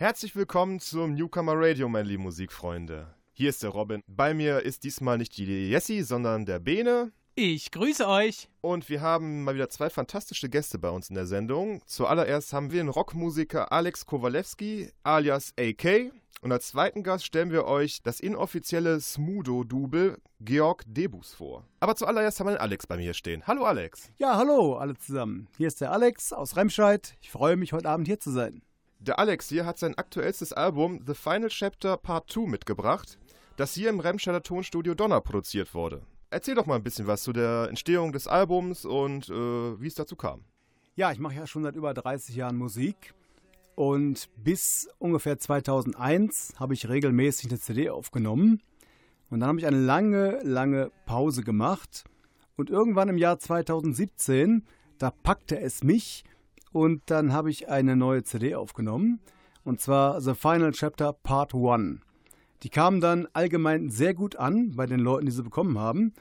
Herzlich 0.00 0.36
willkommen 0.36 0.78
zum 0.78 1.14
Newcomer 1.14 1.54
Radio, 1.56 1.88
meine 1.88 2.08
lieben 2.08 2.22
Musikfreunde. 2.22 3.12
Hier 3.32 3.48
ist 3.48 3.64
der 3.64 3.70
Robin. 3.70 4.00
Bei 4.06 4.32
mir 4.32 4.60
ist 4.60 4.84
diesmal 4.84 5.18
nicht 5.18 5.36
die 5.36 5.68
Jessie, 5.68 6.02
sondern 6.02 6.46
der 6.46 6.60
Bene. 6.60 7.10
Ich 7.34 7.72
grüße 7.72 8.06
euch. 8.06 8.48
Und 8.60 8.88
wir 8.88 9.00
haben 9.00 9.42
mal 9.42 9.56
wieder 9.56 9.70
zwei 9.70 9.90
fantastische 9.90 10.48
Gäste 10.48 10.78
bei 10.78 10.88
uns 10.88 11.08
in 11.08 11.16
der 11.16 11.26
Sendung. 11.26 11.82
Zuallererst 11.86 12.52
haben 12.52 12.70
wir 12.70 12.80
den 12.80 12.90
Rockmusiker 12.90 13.72
Alex 13.72 14.06
Kowalewski 14.06 14.92
alias 15.02 15.52
AK. 15.58 16.12
Und 16.42 16.52
als 16.52 16.68
zweiten 16.68 17.02
Gast 17.02 17.26
stellen 17.26 17.50
wir 17.50 17.64
euch 17.64 18.00
das 18.04 18.20
inoffizielle 18.20 19.00
Smudo-Double 19.00 20.18
Georg 20.38 20.84
Debus 20.86 21.34
vor. 21.34 21.64
Aber 21.80 21.96
zuallererst 21.96 22.38
haben 22.38 22.46
wir 22.46 22.52
den 22.52 22.60
Alex 22.60 22.86
bei 22.86 22.98
mir 22.98 23.14
stehen. 23.14 23.44
Hallo 23.48 23.64
Alex. 23.64 24.12
Ja, 24.18 24.36
hallo 24.36 24.76
alle 24.76 24.96
zusammen. 24.96 25.48
Hier 25.56 25.66
ist 25.66 25.80
der 25.80 25.90
Alex 25.90 26.32
aus 26.32 26.56
Remscheid. 26.56 27.16
Ich 27.20 27.32
freue 27.32 27.56
mich, 27.56 27.72
heute 27.72 27.88
Abend 27.88 28.06
hier 28.06 28.20
zu 28.20 28.30
sein. 28.30 28.62
Der 29.00 29.20
Alex 29.20 29.48
hier 29.48 29.64
hat 29.64 29.78
sein 29.78 29.96
aktuellstes 29.96 30.52
Album 30.52 31.00
The 31.06 31.14
Final 31.14 31.50
Chapter 31.50 31.96
Part 31.96 32.32
2 32.32 32.48
mitgebracht, 32.48 33.16
das 33.56 33.72
hier 33.72 33.90
im 33.90 34.00
Remscheider 34.00 34.42
Tonstudio 34.42 34.94
Donner 34.94 35.20
produziert 35.20 35.72
wurde. 35.72 36.02
Erzähl 36.30 36.56
doch 36.56 36.66
mal 36.66 36.74
ein 36.74 36.82
bisschen 36.82 37.06
was 37.06 37.22
zu 37.22 37.32
der 37.32 37.68
Entstehung 37.68 38.12
des 38.12 38.26
Albums 38.26 38.84
und 38.84 39.28
äh, 39.28 39.80
wie 39.80 39.86
es 39.86 39.94
dazu 39.94 40.16
kam. 40.16 40.44
Ja, 40.96 41.12
ich 41.12 41.20
mache 41.20 41.36
ja 41.36 41.46
schon 41.46 41.62
seit 41.62 41.76
über 41.76 41.94
30 41.94 42.34
Jahren 42.34 42.56
Musik 42.56 43.14
und 43.76 44.28
bis 44.36 44.88
ungefähr 44.98 45.38
2001 45.38 46.54
habe 46.58 46.74
ich 46.74 46.88
regelmäßig 46.88 47.50
eine 47.50 47.60
CD 47.60 47.90
aufgenommen 47.90 48.60
und 49.30 49.40
dann 49.40 49.48
habe 49.48 49.60
ich 49.60 49.66
eine 49.66 49.80
lange, 49.80 50.40
lange 50.42 50.90
Pause 51.06 51.44
gemacht 51.44 52.04
und 52.56 52.68
irgendwann 52.68 53.08
im 53.08 53.18
Jahr 53.18 53.38
2017, 53.38 54.66
da 54.98 55.12
packte 55.12 55.60
es 55.60 55.84
mich 55.84 56.24
und 56.72 57.02
dann 57.06 57.32
habe 57.32 57.50
ich 57.50 57.68
eine 57.68 57.96
neue 57.96 58.22
CD 58.22 58.54
aufgenommen 58.54 59.20
und 59.64 59.80
zwar 59.80 60.20
The 60.20 60.34
Final 60.34 60.72
Chapter 60.72 61.12
Part 61.12 61.54
1. 61.54 62.00
Die 62.62 62.70
kamen 62.70 63.00
dann 63.00 63.28
allgemein 63.34 63.90
sehr 63.90 64.14
gut 64.14 64.36
an 64.36 64.74
bei 64.74 64.86
den 64.86 65.00
Leuten, 65.00 65.26
die 65.26 65.32
sie 65.32 65.42
bekommen 65.42 65.78
haben. 65.78 66.12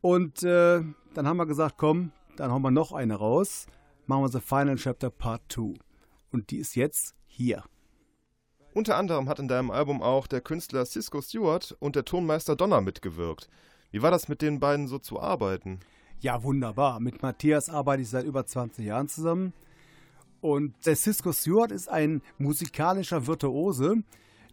Und 0.00 0.42
äh, 0.42 0.82
dann 1.14 1.26
haben 1.26 1.36
wir 1.36 1.46
gesagt, 1.46 1.76
komm, 1.78 2.12
dann 2.36 2.52
hauen 2.52 2.62
wir 2.62 2.70
noch 2.70 2.92
eine 2.92 3.14
raus. 3.14 3.66
Machen 4.06 4.22
wir 4.22 4.28
The 4.28 4.40
Final 4.40 4.76
Chapter 4.76 5.10
Part 5.10 5.42
2. 5.48 5.74
Und 6.30 6.50
die 6.50 6.58
ist 6.58 6.76
jetzt 6.76 7.14
hier. 7.26 7.64
Unter 8.74 8.96
anderem 8.96 9.28
hat 9.28 9.38
in 9.38 9.48
deinem 9.48 9.70
Album 9.70 10.02
auch 10.02 10.26
der 10.26 10.40
Künstler 10.40 10.84
Cisco 10.84 11.22
Stewart 11.22 11.76
und 11.80 11.96
der 11.96 12.04
Tonmeister 12.04 12.54
Donner 12.54 12.80
mitgewirkt. 12.80 13.48
Wie 13.92 14.02
war 14.02 14.10
das 14.10 14.28
mit 14.28 14.42
den 14.42 14.60
beiden 14.60 14.88
so 14.88 14.98
zu 14.98 15.20
arbeiten? 15.20 15.80
Ja, 16.20 16.42
wunderbar. 16.42 17.00
Mit 17.00 17.22
Matthias 17.22 17.70
arbeite 17.70 18.02
ich 18.02 18.10
seit 18.10 18.24
über 18.24 18.44
20 18.44 18.84
Jahren 18.84 19.08
zusammen. 19.08 19.52
Und 20.44 20.74
der 20.84 20.94
Cisco 20.94 21.32
Stewart 21.32 21.72
ist 21.72 21.88
ein 21.88 22.20
musikalischer 22.36 23.26
Virtuose. 23.26 24.02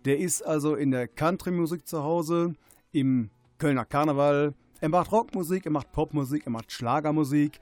Der 0.06 0.20
ist 0.20 0.42
also 0.42 0.76
in 0.76 0.92
der 0.92 1.10
Country-Musik 1.10 1.86
zu 1.86 2.02
Hause, 2.02 2.56
im 2.94 3.30
Kölner 3.58 3.84
Karneval. 3.84 4.54
Er 4.80 4.88
macht 4.88 5.12
Rockmusik, 5.12 5.66
er 5.66 5.72
macht 5.74 5.92
Popmusik, 5.92 6.46
er 6.46 6.52
macht 6.52 6.72
Schlagermusik. 6.72 7.60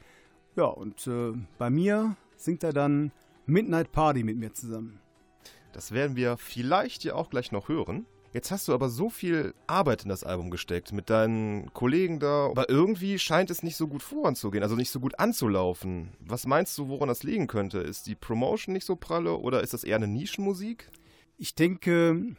Ja, 0.56 0.66
und 0.66 1.08
äh, 1.08 1.34
bei 1.58 1.72
mir 1.72 2.18
singt 2.38 2.64
er 2.64 2.72
dann 2.72 3.12
Midnight 3.48 3.92
Party 3.92 4.24
mit 4.24 4.38
mir 4.38 4.54
zusammen. 4.54 5.00
Das 5.74 5.92
werden 5.92 6.16
wir 6.16 6.38
vielleicht 6.38 7.04
ja 7.04 7.16
auch 7.16 7.32
gleich 7.32 7.52
noch 7.52 7.68
hören. 7.68 8.06
Jetzt 8.32 8.52
hast 8.52 8.68
du 8.68 8.74
aber 8.76 8.90
so 8.90 9.10
viel 9.10 9.56
Arbeit 9.66 10.04
in 10.04 10.10
das 10.10 10.24
Album 10.24 10.52
gesteckt 10.52 10.92
mit 10.92 11.10
deinen 11.10 11.74
Kollegen 11.74 12.20
da, 12.20 12.46
aber 12.46 12.70
irgendwie 12.70 13.18
scheint 13.18 13.50
es 13.50 13.64
nicht 13.64 13.76
so 13.76 13.88
gut 13.88 14.04
voranzugehen, 14.04 14.62
also 14.62 14.76
nicht 14.76 14.92
so 14.92 15.00
gut 15.00 15.18
anzulaufen. 15.18 16.10
Was 16.20 16.46
meinst 16.46 16.78
du, 16.78 16.90
woran 16.90 17.08
das 17.08 17.24
liegen 17.24 17.48
könnte? 17.48 17.80
Ist 17.80 18.06
die 18.06 18.14
Promotion 18.14 18.74
nicht 18.74 18.86
so 18.86 18.96
pralle 18.96 19.36
oder 19.38 19.62
ist 19.62 19.74
das 19.74 19.84
eher 19.84 19.96
eine 19.96 20.08
Nischenmusik? 20.08 20.92
Ich 21.38 21.56
denke, 21.56 22.36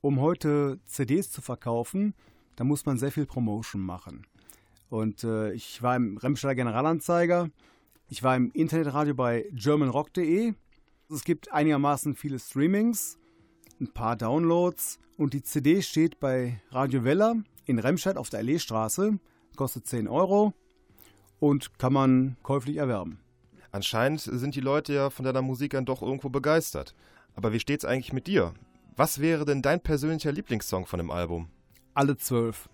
um 0.00 0.20
heute 0.20 0.78
CDs 0.86 1.30
zu 1.30 1.42
verkaufen, 1.42 2.14
da 2.54 2.64
muss 2.64 2.86
man 2.86 2.96
sehr 2.96 3.12
viel 3.12 3.26
Promotion 3.26 3.82
machen. 3.82 4.26
Und 4.88 5.22
äh, 5.22 5.52
ich 5.52 5.82
war 5.82 5.96
im 5.96 6.16
Remscheider 6.16 6.54
Generalanzeiger, 6.54 7.50
ich 8.08 8.22
war 8.22 8.36
im 8.36 8.52
Internetradio 8.52 9.14
bei 9.14 9.46
germanrock.de. 9.52 10.54
Es 11.10 11.24
gibt 11.24 11.52
einigermaßen 11.52 12.14
viele 12.14 12.38
Streamings, 12.38 13.18
ein 13.80 13.92
paar 13.92 14.16
Downloads 14.16 14.98
und 15.16 15.34
die 15.34 15.42
CD 15.42 15.82
steht 15.82 16.20
bei 16.20 16.60
Radio 16.70 17.04
Weller 17.04 17.36
in 17.64 17.78
Remscheid 17.78 18.16
auf 18.16 18.30
der 18.30 18.40
Alleestraße, 18.40 19.18
kostet 19.56 19.86
10 19.86 20.08
Euro 20.08 20.52
und 21.38 21.78
kann 21.78 21.92
man 21.92 22.36
käuflich 22.42 22.76
erwerben. 22.76 23.20
Anscheinend 23.72 24.20
sind 24.20 24.54
die 24.54 24.60
Leute 24.60 24.94
ja 24.94 25.10
von 25.10 25.24
deiner 25.24 25.42
Musik 25.42 25.72
dann 25.72 25.84
doch 25.84 26.00
irgendwo 26.00 26.28
begeistert. 26.28 26.94
Aber 27.34 27.52
wie 27.52 27.60
steht's 27.60 27.84
eigentlich 27.84 28.12
mit 28.12 28.26
dir? 28.26 28.54
Was 28.96 29.20
wäre 29.20 29.44
denn 29.44 29.60
dein 29.60 29.80
persönlicher 29.80 30.32
Lieblingssong 30.32 30.86
von 30.86 30.98
dem 30.98 31.10
Album? 31.10 31.50
Alle 31.92 32.16
zwölf. 32.16 32.70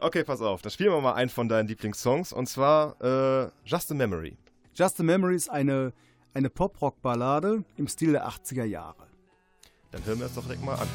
Okay, 0.00 0.24
pass 0.24 0.40
auf, 0.40 0.62
dann 0.62 0.72
spielen 0.72 0.92
wir 0.92 1.00
mal 1.00 1.12
einen 1.12 1.30
von 1.30 1.48
deinen 1.48 1.68
Lieblingssongs 1.68 2.32
und 2.32 2.48
zwar 2.48 3.00
äh, 3.00 3.50
Just 3.64 3.92
a 3.92 3.94
Memory. 3.94 4.36
Just 4.74 4.98
a 4.98 5.02
Memory 5.02 5.36
ist 5.36 5.50
eine, 5.50 5.92
eine 6.32 6.50
Pop-Rock-Ballade 6.50 7.64
im 7.76 7.86
Stil 7.86 8.12
der 8.12 8.26
80er 8.28 8.64
Jahre. 8.64 9.09
Dann 9.92 10.04
hören 10.04 10.18
wir 10.20 10.26
es 10.26 10.34
doch 10.34 10.44
direkt 10.44 10.64
mal 10.64 10.74
an. 10.74 10.88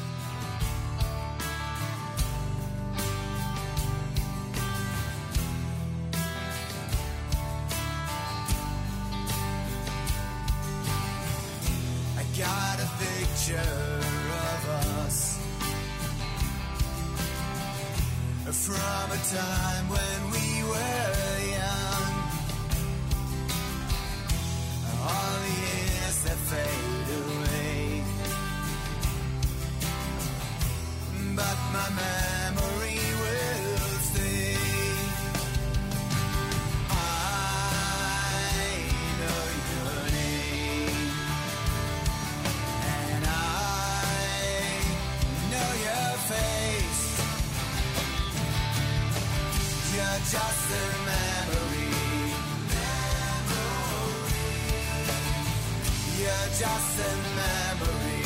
Just 56.58 56.98
a 57.00 57.12
memory 57.36 58.24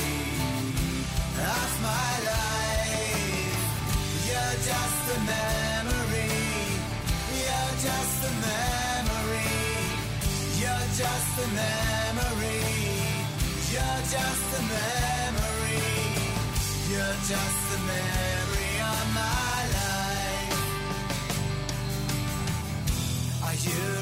of 1.35 1.71
my 1.83 2.13
life. 2.31 3.59
You're 4.29 4.57
just 4.71 5.05
a 5.11 5.19
memory. 5.35 6.31
You're 7.43 7.75
just 7.87 8.19
a 8.23 8.33
memory. 8.47 9.51
You're 10.63 10.89
just 11.03 11.33
a 11.43 11.47
memory. 11.59 12.63
You're 13.73 14.03
just 14.15 14.49
a 14.59 14.63
memory. 14.79 15.83
You're 16.91 17.19
just 17.33 17.65
a 17.75 17.79
memory 17.91 18.75
of 18.95 19.07
my 19.19 19.59
life. 19.79 20.55
Are 23.43 23.59
you 23.67 24.00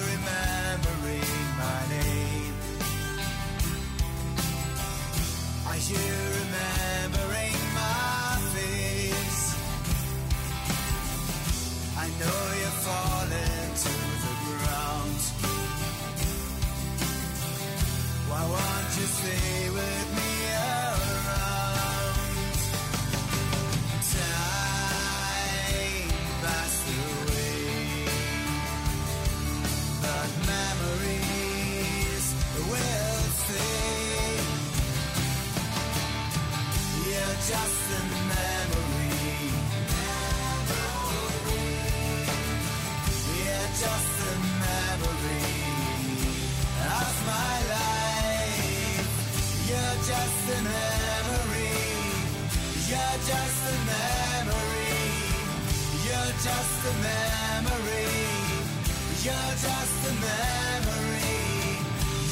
memory. 60.13 61.79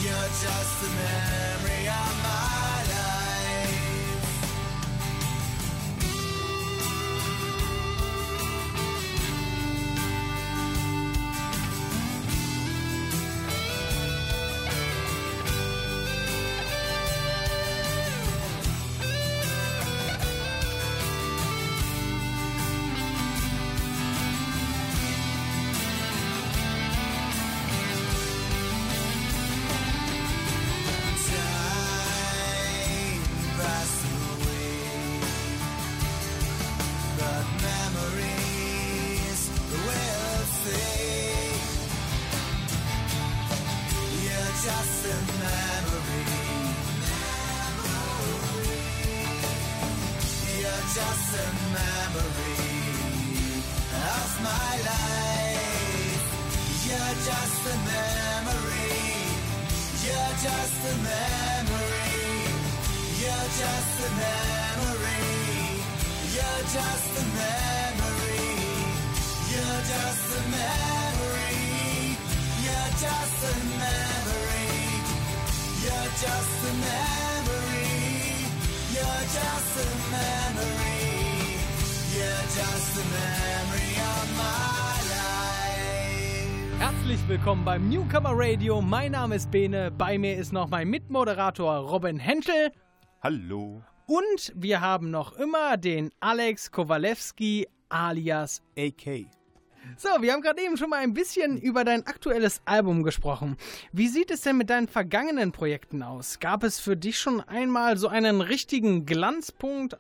You're 0.03 0.31
just 0.45 0.83
a 0.83 0.91
memory 0.97 1.89
of 1.89 2.13
my 2.23 2.46
beim 87.67 87.89
Newcomer 87.89 88.31
Radio. 88.33 88.81
Mein 88.81 89.11
Name 89.11 89.35
ist 89.35 89.51
Bene. 89.51 89.91
Bei 89.91 90.19
mir 90.19 90.37
ist 90.37 90.53
noch 90.53 90.69
mein 90.69 90.89
Mitmoderator 90.89 91.79
Robin 91.79 92.17
Henschel. 92.17 92.71
Hallo. 93.25 93.83
Und 94.07 94.53
wir 94.55 94.81
haben 94.81 95.11
noch 95.11 95.33
immer 95.33 95.77
den 95.77 96.13
Alex 96.21 96.71
Kowalewski 96.71 97.67
alias 97.89 98.63
AK. 98.79 99.27
So, 99.97 100.09
wir 100.21 100.33
haben 100.33 100.43
gerade 100.43 100.63
eben 100.63 100.77
schon 100.77 100.91
mal 100.91 101.01
ein 101.01 101.13
bisschen 101.13 101.59
über 101.59 101.83
dein 101.83 102.07
aktuelles 102.07 102.63
Album 102.67 103.03
gesprochen. 103.03 103.57
Wie 103.91 104.07
sieht 104.07 104.31
es 104.31 104.43
denn 104.43 104.59
mit 104.59 104.71
deinen 104.71 104.87
vergangenen 104.87 105.51
Projekten 105.51 106.05
aus? 106.05 106.39
Gab 106.39 106.63
es 106.63 106.79
für 106.79 106.97
dich 106.97 107.19
schon 107.19 107.41
einmal 107.41 107.97
so 107.97 108.07
einen 108.07 108.43
richtigen 108.43 109.07
Glanzpunkt? 109.07 109.99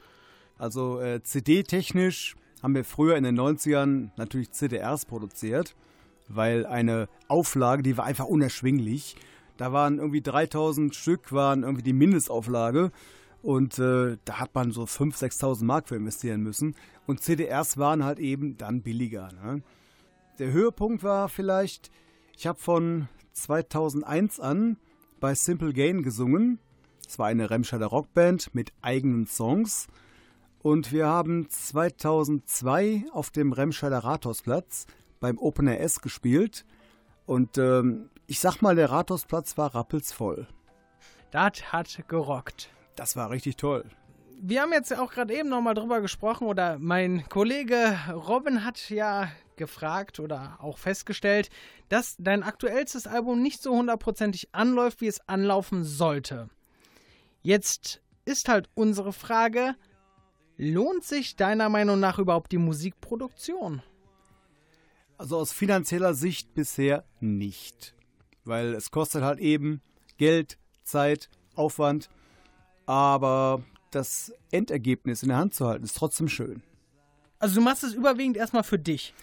Also 0.56 1.00
äh, 1.00 1.20
CD-technisch 1.20 2.36
haben 2.62 2.76
wir 2.76 2.84
früher 2.84 3.16
in 3.16 3.24
den 3.24 3.36
90ern 3.36 4.10
natürlich 4.16 4.52
CDRs 4.52 5.04
produziert, 5.04 5.74
weil 6.28 6.66
eine 6.66 7.08
Auflage, 7.28 7.82
die 7.82 7.96
war 7.96 8.04
einfach 8.04 8.26
unerschwinglich. 8.26 9.16
Da 9.56 9.72
waren 9.72 9.98
irgendwie 9.98 10.22
3000 10.22 10.94
Stück, 10.94 11.32
waren 11.32 11.62
irgendwie 11.62 11.82
die 11.82 11.92
Mindestauflage. 11.92 12.90
Und 13.42 13.78
äh, 13.78 14.16
da 14.24 14.40
hat 14.40 14.54
man 14.54 14.72
so 14.72 14.84
5.000, 14.84 15.38
6.000 15.40 15.64
Mark 15.64 15.88
für 15.88 15.96
investieren 15.96 16.42
müssen. 16.42 16.74
Und 17.06 17.22
CDRs 17.22 17.78
waren 17.78 18.04
halt 18.04 18.18
eben 18.18 18.56
dann 18.56 18.82
billiger. 18.82 19.30
Ne? 19.32 19.62
Der 20.38 20.52
Höhepunkt 20.52 21.02
war 21.02 21.28
vielleicht, 21.28 21.90
ich 22.36 22.46
habe 22.46 22.58
von 22.58 23.08
2001 23.32 24.40
an 24.40 24.78
bei 25.20 25.34
Simple 25.34 25.72
Gain 25.72 26.02
gesungen. 26.02 26.58
Es 27.06 27.18
war 27.18 27.28
eine 27.28 27.48
Remscheider 27.48 27.86
Rockband 27.86 28.54
mit 28.54 28.72
eigenen 28.82 29.26
Songs. 29.26 29.86
Und 30.62 30.90
wir 30.90 31.06
haben 31.06 31.48
2002 31.48 33.04
auf 33.12 33.30
dem 33.30 33.52
Remscheider 33.52 33.98
Rathausplatz 33.98 34.86
beim 35.20 35.38
Open 35.38 35.68
Air 35.68 35.80
S 35.80 36.00
gespielt. 36.00 36.64
Und 37.26 37.58
ähm, 37.58 38.10
ich 38.26 38.40
sag 38.40 38.62
mal, 38.62 38.76
der 38.76 38.90
Rathausplatz 38.90 39.56
war 39.56 39.74
rappelsvoll. 39.74 40.46
Das 41.30 41.72
hat 41.72 42.04
gerockt. 42.08 42.70
Das 42.94 43.16
war 43.16 43.30
richtig 43.30 43.56
toll. 43.56 43.84
Wir 44.38 44.62
haben 44.62 44.72
jetzt 44.72 44.96
auch 44.96 45.12
gerade 45.12 45.34
eben 45.34 45.48
nochmal 45.48 45.74
drüber 45.74 46.00
gesprochen 46.00 46.46
oder 46.46 46.78
mein 46.78 47.26
Kollege 47.28 47.98
Robin 48.12 48.64
hat 48.64 48.90
ja 48.90 49.28
gefragt 49.56 50.20
oder 50.20 50.58
auch 50.60 50.78
festgestellt, 50.78 51.48
dass 51.88 52.16
dein 52.18 52.42
aktuellstes 52.42 53.06
Album 53.06 53.42
nicht 53.42 53.62
so 53.62 53.74
hundertprozentig 53.74 54.48
anläuft, 54.52 55.00
wie 55.00 55.06
es 55.06 55.26
anlaufen 55.26 55.84
sollte. 55.84 56.50
Jetzt 57.42 58.02
ist 58.26 58.48
halt 58.48 58.68
unsere 58.74 59.12
Frage, 59.12 59.74
lohnt 60.56 61.04
sich 61.04 61.36
deiner 61.36 61.68
Meinung 61.68 61.98
nach 62.00 62.18
überhaupt 62.18 62.52
die 62.52 62.58
Musikproduktion? 62.58 63.82
Also 65.18 65.38
aus 65.38 65.52
finanzieller 65.52 66.14
Sicht 66.14 66.54
bisher 66.54 67.04
nicht. 67.20 67.94
Weil 68.44 68.74
es 68.74 68.90
kostet 68.90 69.22
halt 69.22 69.38
eben 69.38 69.80
Geld, 70.18 70.58
Zeit, 70.84 71.30
Aufwand. 71.54 72.08
Aber 72.84 73.62
das 73.90 74.32
Endergebnis 74.50 75.22
in 75.22 75.30
der 75.30 75.38
Hand 75.38 75.54
zu 75.54 75.66
halten, 75.66 75.84
ist 75.84 75.96
trotzdem 75.96 76.28
schön. 76.28 76.62
Also 77.38 77.56
du 77.56 77.60
machst 77.60 77.82
es 77.82 77.94
überwiegend 77.94 78.36
erstmal 78.36 78.62
für 78.62 78.78
dich. 78.78 79.14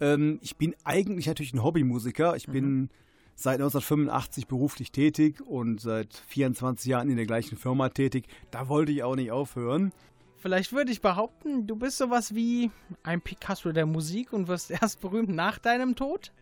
Ähm, 0.00 0.38
ich 0.42 0.56
bin 0.56 0.74
eigentlich 0.84 1.26
natürlich 1.26 1.54
ein 1.54 1.62
Hobbymusiker. 1.62 2.36
Ich 2.36 2.46
bin 2.46 2.90
seit 3.34 3.54
1985 3.54 4.46
beruflich 4.46 4.92
tätig 4.92 5.40
und 5.40 5.80
seit 5.80 6.14
24 6.28 6.86
Jahren 6.86 7.08
in 7.08 7.16
der 7.16 7.26
gleichen 7.26 7.56
Firma 7.56 7.88
tätig. 7.88 8.26
Da 8.50 8.68
wollte 8.68 8.92
ich 8.92 9.02
auch 9.02 9.16
nicht 9.16 9.30
aufhören. 9.30 9.92
Vielleicht 10.40 10.72
würde 10.72 10.92
ich 10.92 11.00
behaupten, 11.00 11.66
du 11.66 11.74
bist 11.74 11.98
sowas 11.98 12.34
wie 12.34 12.70
ein 13.02 13.20
Picasso 13.20 13.72
der 13.72 13.86
Musik 13.86 14.32
und 14.32 14.48
wirst 14.48 14.70
erst 14.82 15.00
berühmt 15.00 15.30
nach 15.30 15.58
deinem 15.58 15.96
Tod. 15.96 16.32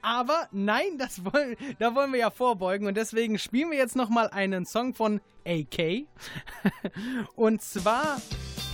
Aber 0.00 0.48
nein, 0.52 0.96
das 0.98 1.24
wollen, 1.24 1.56
da 1.78 1.94
wollen 1.94 2.12
wir 2.12 2.20
ja 2.20 2.30
vorbeugen 2.30 2.86
und 2.86 2.96
deswegen 2.96 3.38
spielen 3.38 3.70
wir 3.70 3.78
jetzt 3.78 3.96
nochmal 3.96 4.28
einen 4.28 4.64
Song 4.64 4.94
von 4.94 5.20
AK. 5.44 6.06
Und 7.34 7.62
zwar 7.62 8.20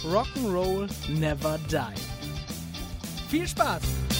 Rock'n'Roll 0.05 0.91
Never 1.19 1.59
Die. 1.71 3.31
Viel 3.31 3.49
Spaß! 3.49 4.12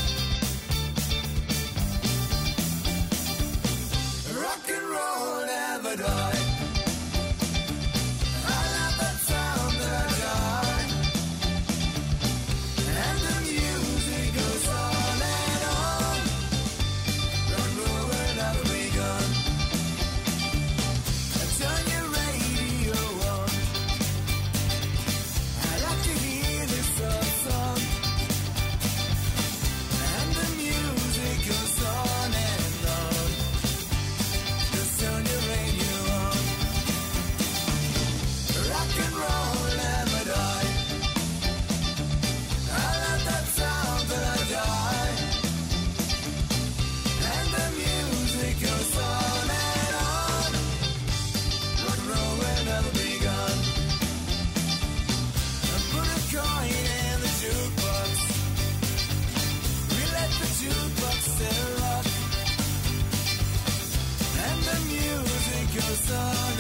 star 66.13 66.52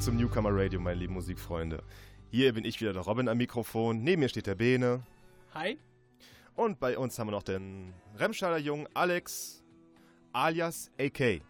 zurück 0.00 0.02
zum 0.02 0.16
Newcomer 0.16 0.50
Radio, 0.52 0.80
meine 0.80 0.98
lieben 0.98 1.12
Musikfreunde. 1.14 1.82
Hier 2.30 2.54
bin 2.54 2.64
ich 2.64 2.80
wieder 2.80 2.92
der 2.92 3.02
Robin 3.02 3.28
am 3.28 3.36
Mikrofon, 3.36 4.02
neben 4.02 4.20
mir 4.20 4.28
steht 4.30 4.46
der 4.46 4.54
Bene 4.54 5.02
Hi. 5.52 5.78
und 6.54 6.80
bei 6.80 6.96
uns 6.96 7.18
haben 7.18 7.26
wir 7.26 7.32
noch 7.32 7.42
den 7.42 7.92
Remscheider 8.16 8.56
Jungen 8.56 8.88
Alex 8.94 9.62
alias 10.32 10.90
AK. 10.98 11.42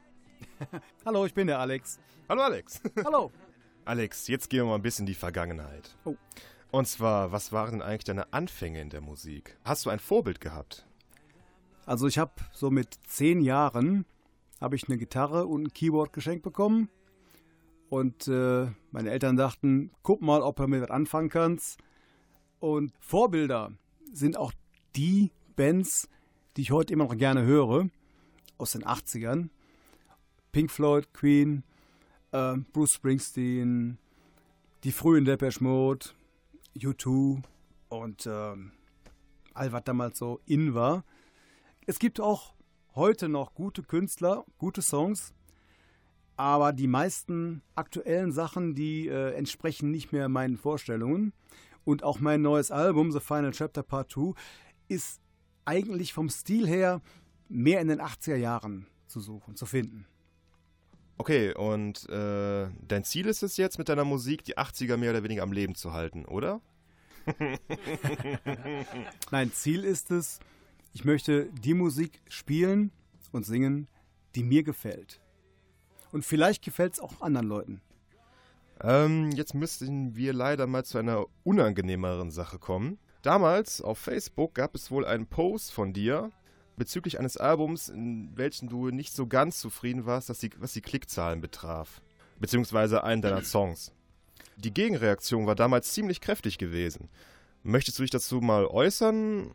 Hallo, 1.07 1.27
ich 1.27 1.35
bin 1.35 1.47
der 1.47 1.61
Alex. 1.61 2.01
Hallo 2.29 2.43
Alex. 2.43 2.81
Hallo. 3.05 3.31
Alex, 3.85 4.27
jetzt 4.27 4.51
gehen 4.51 4.61
wir 4.61 4.67
mal 4.71 4.75
ein 4.77 4.83
bisschen 4.83 5.05
in 5.05 5.13
die 5.13 5.15
Vergangenheit. 5.15 5.97
Oh. 6.05 6.17
Und 6.73 6.89
zwar, 6.89 7.31
was 7.31 7.53
waren 7.53 7.73
denn 7.73 7.83
eigentlich 7.83 8.05
deine 8.05 8.33
Anfänge 8.33 8.81
in 8.81 8.91
der 8.91 9.01
Musik? 9.01 9.59
Hast 9.65 9.87
du 9.87 9.91
ein 9.91 10.01
Vorbild 10.01 10.41
gehabt? 10.41 10.87
Also 11.87 12.09
ich 12.09 12.19
habe 12.19 12.33
so 12.53 12.71
mit 12.71 12.95
zehn 13.07 13.43
Jahren 13.43 14.07
habe 14.61 14.77
ich 14.77 14.89
eine 14.89 14.99
Gitarre 14.99 15.47
und 15.47 15.63
ein 15.63 15.73
Keyboard 15.73 16.13
geschenkt 16.13 16.43
bekommen. 16.43 16.89
Und 17.91 18.29
äh, 18.29 18.69
meine 18.93 19.11
Eltern 19.11 19.37
dachten, 19.37 19.91
guck 20.03 20.23
mal, 20.23 20.43
ob 20.43 20.57
du 20.57 20.67
mit 20.69 20.81
was 20.81 20.91
anfangen 20.91 21.29
kannst. 21.29 21.79
Und 22.61 22.93
Vorbilder 23.01 23.73
sind 24.13 24.37
auch 24.37 24.53
die 24.95 25.33
Bands, 25.57 26.09
die 26.57 26.63
ich 26.63 26.71
heute 26.71 26.93
immer 26.93 27.05
noch 27.05 27.17
gerne 27.17 27.43
höre, 27.45 27.91
aus 28.59 28.73
den 28.73 28.85
80ern. 28.85 29.49
Pink 30.53 30.71
Floyd, 30.71 31.13
Queen, 31.13 31.65
äh, 32.31 32.57
Bruce 32.73 32.95
Springsteen, 32.95 33.99
die 34.85 34.93
frühen 34.93 35.25
Depeche 35.25 35.63
Mode, 35.63 36.07
U2 36.77 37.43
und 37.89 38.27
ähm, 38.27 38.71
all 39.53 39.73
was 39.73 39.85
damals 39.85 40.19
so 40.19 40.41
in 40.47 40.75
war. 40.75 41.05
Es 41.87 41.99
gibt 41.99 42.21
auch 42.21 42.55
heute 42.95 43.29
noch 43.29 43.55
gute 43.55 43.83
Künstler, 43.83 44.45
gute 44.59 44.81
Songs, 44.81 45.35
aber 46.41 46.73
die 46.73 46.87
meisten 46.87 47.61
aktuellen 47.75 48.33
Sachen, 48.33 48.75
die 48.75 49.09
äh, 49.09 49.35
entsprechen 49.35 49.91
nicht 49.91 50.11
mehr 50.11 50.31
meinen 50.31 50.57
Vorstellungen. 50.57 51.35
Und 51.85 52.03
auch 52.03 52.19
mein 52.19 52.41
neues 52.41 52.71
Album, 52.71 53.13
The 53.13 53.21
Final 53.21 53.51
Chapter 53.51 53.83
Part 53.83 54.11
2, 54.13 54.33
ist 54.89 55.21
eigentlich 55.67 56.15
vom 56.15 56.31
Stil 56.31 56.67
her 56.67 57.03
mehr 57.51 57.83
in 57.83 57.89
den 57.89 58.01
80er 58.01 58.37
Jahren 58.37 58.87
zu 59.07 59.21
suchen, 59.21 59.55
zu 59.55 59.67
finden. 59.67 60.07
Okay, 61.19 61.53
und 61.55 62.09
äh, 62.09 62.69
dein 62.89 63.05
Ziel 63.05 63.27
ist 63.27 63.43
es 63.43 63.59
jetzt, 63.59 63.77
mit 63.77 63.91
deiner 63.91 64.05
Musik 64.05 64.43
die 64.43 64.57
80er 64.57 64.97
mehr 64.97 65.11
oder 65.11 65.23
weniger 65.23 65.43
am 65.43 65.53
Leben 65.53 65.75
zu 65.75 65.93
halten, 65.93 66.25
oder? 66.25 66.63
Nein, 69.31 69.53
Ziel 69.53 69.85
ist 69.85 70.11
es, 70.11 70.41
ich 70.95 71.05
möchte 71.05 71.51
die 71.53 71.75
Musik 71.75 72.23
spielen 72.31 72.93
und 73.31 73.45
singen, 73.45 73.89
die 74.35 74.43
mir 74.43 74.63
gefällt. 74.63 75.21
Und 76.13 76.25
vielleicht 76.25 76.65
gefällt 76.65 76.95
es 76.95 77.01
auch 77.01 77.21
anderen 77.21 77.47
Leuten. 77.47 77.81
Ähm, 78.83 79.31
jetzt 79.33 79.55
müssten 79.55 80.17
wir 80.17 80.33
leider 80.33 80.67
mal 80.67 80.85
zu 80.85 80.99
einer 80.99 81.27
unangenehmeren 81.45 82.31
Sache 82.31 82.59
kommen. 82.59 82.99
Damals 83.23 83.83
auf 83.83 83.99
Facebook 83.99 84.55
gab 84.55 84.75
es 84.75 84.91
wohl 84.91 85.05
einen 85.05 85.27
Post 85.27 85.73
von 85.73 85.93
dir 85.93 86.31
bezüglich 86.77 87.19
eines 87.19 87.37
Albums, 87.37 87.91
in 87.91 88.31
welchem 88.37 88.71
du 88.71 88.89
nicht 88.89 89.13
so 89.13 89.27
ganz 89.27 89.61
zufrieden 89.61 90.07
warst, 90.07 90.31
dass 90.31 90.39
die, 90.39 90.51
was 90.59 90.73
die 90.73 90.81
Klickzahlen 90.81 91.43
betraf. 91.43 92.01
Beziehungsweise 92.39 93.05
einen 93.05 93.21
deiner 93.21 93.43
Songs. 93.43 93.93
Die 94.57 94.73
Gegenreaktion 94.73 95.47
war 95.47 95.55
damals 95.55 95.93
ziemlich 95.93 96.23
kräftig 96.23 96.57
gewesen. 96.57 97.11
Möchtest 97.63 97.99
du 97.99 98.03
dich 98.03 98.11
dazu 98.11 98.41
mal 98.41 98.65
äußern? 98.65 99.53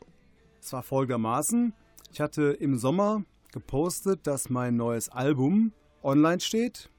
Es 0.62 0.72
war 0.72 0.84
folgendermaßen, 0.84 1.74
ich 2.12 2.22
hatte 2.22 2.52
im 2.60 2.78
Sommer 2.78 3.24
gepostet, 3.52 4.28
dass 4.28 4.52
mein 4.52 4.76
neues 4.76 5.10
Album 5.10 5.74
online 6.06 6.40
steht 6.40 6.90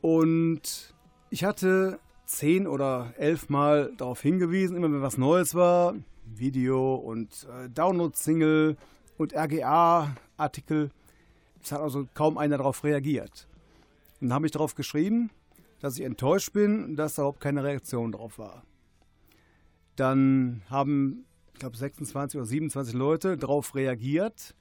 und 0.00 0.94
ich 1.30 1.44
hatte 1.44 1.98
zehn 2.24 2.66
oder 2.66 3.12
elf 3.18 3.48
Mal 3.48 3.92
darauf 3.96 4.20
hingewiesen, 4.22 4.76
immer 4.76 4.90
wenn 4.90 5.02
was 5.02 5.18
Neues 5.18 5.54
war, 5.54 5.94
Video 6.24 6.94
und 6.94 7.46
äh, 7.50 7.68
Download-Single 7.68 8.76
und 9.18 9.34
RGA-Artikel. 9.34 10.90
Es 11.62 11.72
hat 11.72 11.80
also 11.80 12.06
kaum 12.14 12.38
einer 12.38 12.58
darauf 12.58 12.84
reagiert. 12.84 13.46
Und 14.20 14.28
dann 14.28 14.34
habe 14.34 14.46
ich 14.46 14.52
darauf 14.52 14.74
geschrieben, 14.74 15.30
dass 15.80 15.98
ich 15.98 16.04
enttäuscht 16.04 16.52
bin, 16.52 16.96
dass 16.96 17.16
da 17.16 17.22
überhaupt 17.22 17.40
keine 17.40 17.64
Reaktion 17.64 18.12
drauf 18.12 18.38
war. 18.38 18.62
Dann 19.96 20.62
haben, 20.70 21.26
ich 21.52 21.60
glaube, 21.60 21.76
26 21.76 22.38
oder 22.38 22.46
27 22.46 22.94
Leute 22.94 23.36
darauf 23.36 23.74
reagiert. 23.74 24.54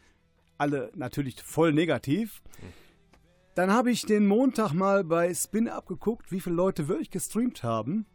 Alle 0.57 0.91
natürlich 0.95 1.41
voll 1.41 1.73
negativ. 1.73 2.41
Dann 3.55 3.71
habe 3.71 3.91
ich 3.91 4.05
den 4.05 4.25
Montag 4.25 4.73
mal 4.73 5.03
bei 5.03 5.31
Spin 5.33 5.69
abgeguckt, 5.69 6.31
wie 6.31 6.39
viele 6.39 6.55
Leute 6.55 6.87
wirklich 6.87 7.11
gestreamt 7.11 7.61
haben. 7.61 8.07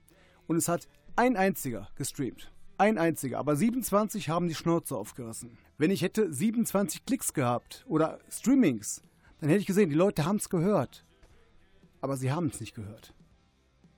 Und 0.49 0.57
es 0.57 0.66
hat 0.66 0.88
ein 1.14 1.37
einziger 1.37 1.88
gestreamt. 1.95 2.50
Ein 2.76 2.99
einziger. 2.99 3.38
Aber 3.38 3.54
27 3.54 4.28
haben 4.28 4.49
die 4.49 4.57
Schnauze 4.57 4.97
aufgerissen. 4.97 5.57
Wenn 5.76 5.92
ich 5.92 6.02
hätte 6.02 6.33
27 6.33 7.07
Klicks 7.07 7.35
gehabt 7.35 7.85
oder 7.87 8.18
Streamings, 8.28 9.02
dann 9.40 9.49
hätte 9.49 9.61
ich 9.61 9.66
gesehen, 9.66 9.90
die 9.90 9.97
Leute 9.97 10.25
haben 10.25 10.37
es 10.37 10.49
gehört. 10.49 11.04
Aber 12.00 12.16
sie 12.16 12.33
haben 12.33 12.49
es 12.49 12.61
nicht 12.61 12.75
gehört. 12.75 13.14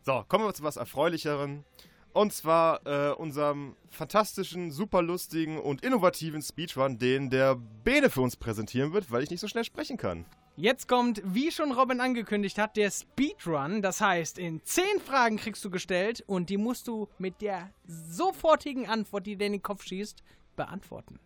So, 0.03 0.25
kommen 0.29 0.45
wir 0.45 0.53
zu 0.53 0.63
was 0.63 0.77
Erfreulicheren. 0.77 1.65
Und 2.13 2.35
zwar 2.35 2.87
äh, 2.87 3.15
unserem 3.15 3.77
fantastischen, 3.89 4.71
super 4.71 5.01
lustigen 5.01 5.59
und 5.59 5.83
innovativen 5.83 6.43
Speedrun, 6.43 6.99
den 6.99 7.31
der 7.31 7.55
Bene 7.55 8.11
für 8.11 8.21
uns 8.21 8.37
präsentieren 8.37 8.93
wird, 8.93 9.11
weil 9.11 9.23
ich 9.23 9.31
nicht 9.31 9.41
so 9.41 9.49
schnell 9.49 9.65
sprechen 9.65 9.97
kann. 9.97 10.27
Jetzt 10.61 10.89
kommt, 10.89 11.23
wie 11.25 11.51
schon 11.51 11.73
Robin 11.73 12.03
angekündigt 12.03 12.59
hat, 12.59 12.77
der 12.77 12.91
Speedrun. 12.91 13.81
Das 13.81 14.03
heißt, 14.03 14.39
in 14.39 14.63
10 14.63 15.01
Fragen 15.03 15.39
kriegst 15.39 15.65
du 15.65 15.71
gestellt 15.71 16.23
und 16.27 16.51
die 16.51 16.59
musst 16.59 16.87
du 16.87 17.09
mit 17.17 17.41
der 17.41 17.71
sofortigen 17.87 18.87
Antwort, 18.87 19.27
die 19.27 19.37
dir 19.37 19.47
in 19.47 19.53
den 19.53 19.63
Kopf 19.63 19.85
schießt, 19.85 20.23
beantworten. 20.57 21.19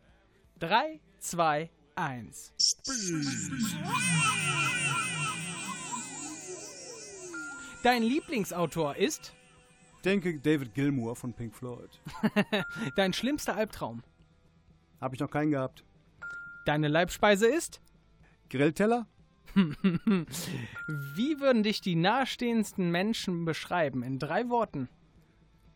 3, 0.61 1.00
2, 1.19 1.69
1. 1.97 2.53
Dein 7.83 8.05
Lieblingsautor 8.05 8.95
ist 8.95 9.35
denke 10.05 10.38
David 10.38 10.75
Gilmour 10.75 11.17
von 11.17 11.33
Pink 11.33 11.57
Floyd. 11.57 12.00
dein 12.95 13.12
schlimmster 13.12 13.57
Albtraum. 13.57 14.05
Habe 15.00 15.17
ich 15.17 15.21
noch 15.21 15.31
keinen 15.31 15.50
gehabt. 15.50 15.83
Deine 16.67 16.87
Leibspeise 16.87 17.49
ist 17.49 17.81
Grillteller? 18.49 19.09
Wie 21.14 21.40
würden 21.40 21.62
dich 21.62 21.80
die 21.80 21.96
nahestehendsten 21.96 22.90
Menschen 22.90 23.44
beschreiben? 23.44 24.02
In 24.02 24.18
drei 24.18 24.49
Worten. 24.49 24.88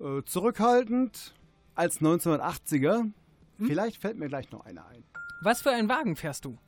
Äh, 0.00 0.22
zurückhaltend 0.24 1.34
als 1.74 2.00
1980er. 2.00 3.10
Vielleicht 3.58 4.00
fällt 4.00 4.16
mir 4.16 4.28
gleich 4.28 4.50
noch 4.50 4.64
einer 4.64 4.86
ein. 4.86 5.04
Was 5.40 5.62
für 5.62 5.70
einen 5.70 5.88
Wagen 5.88 6.16
fährst 6.16 6.44
du? 6.44 6.58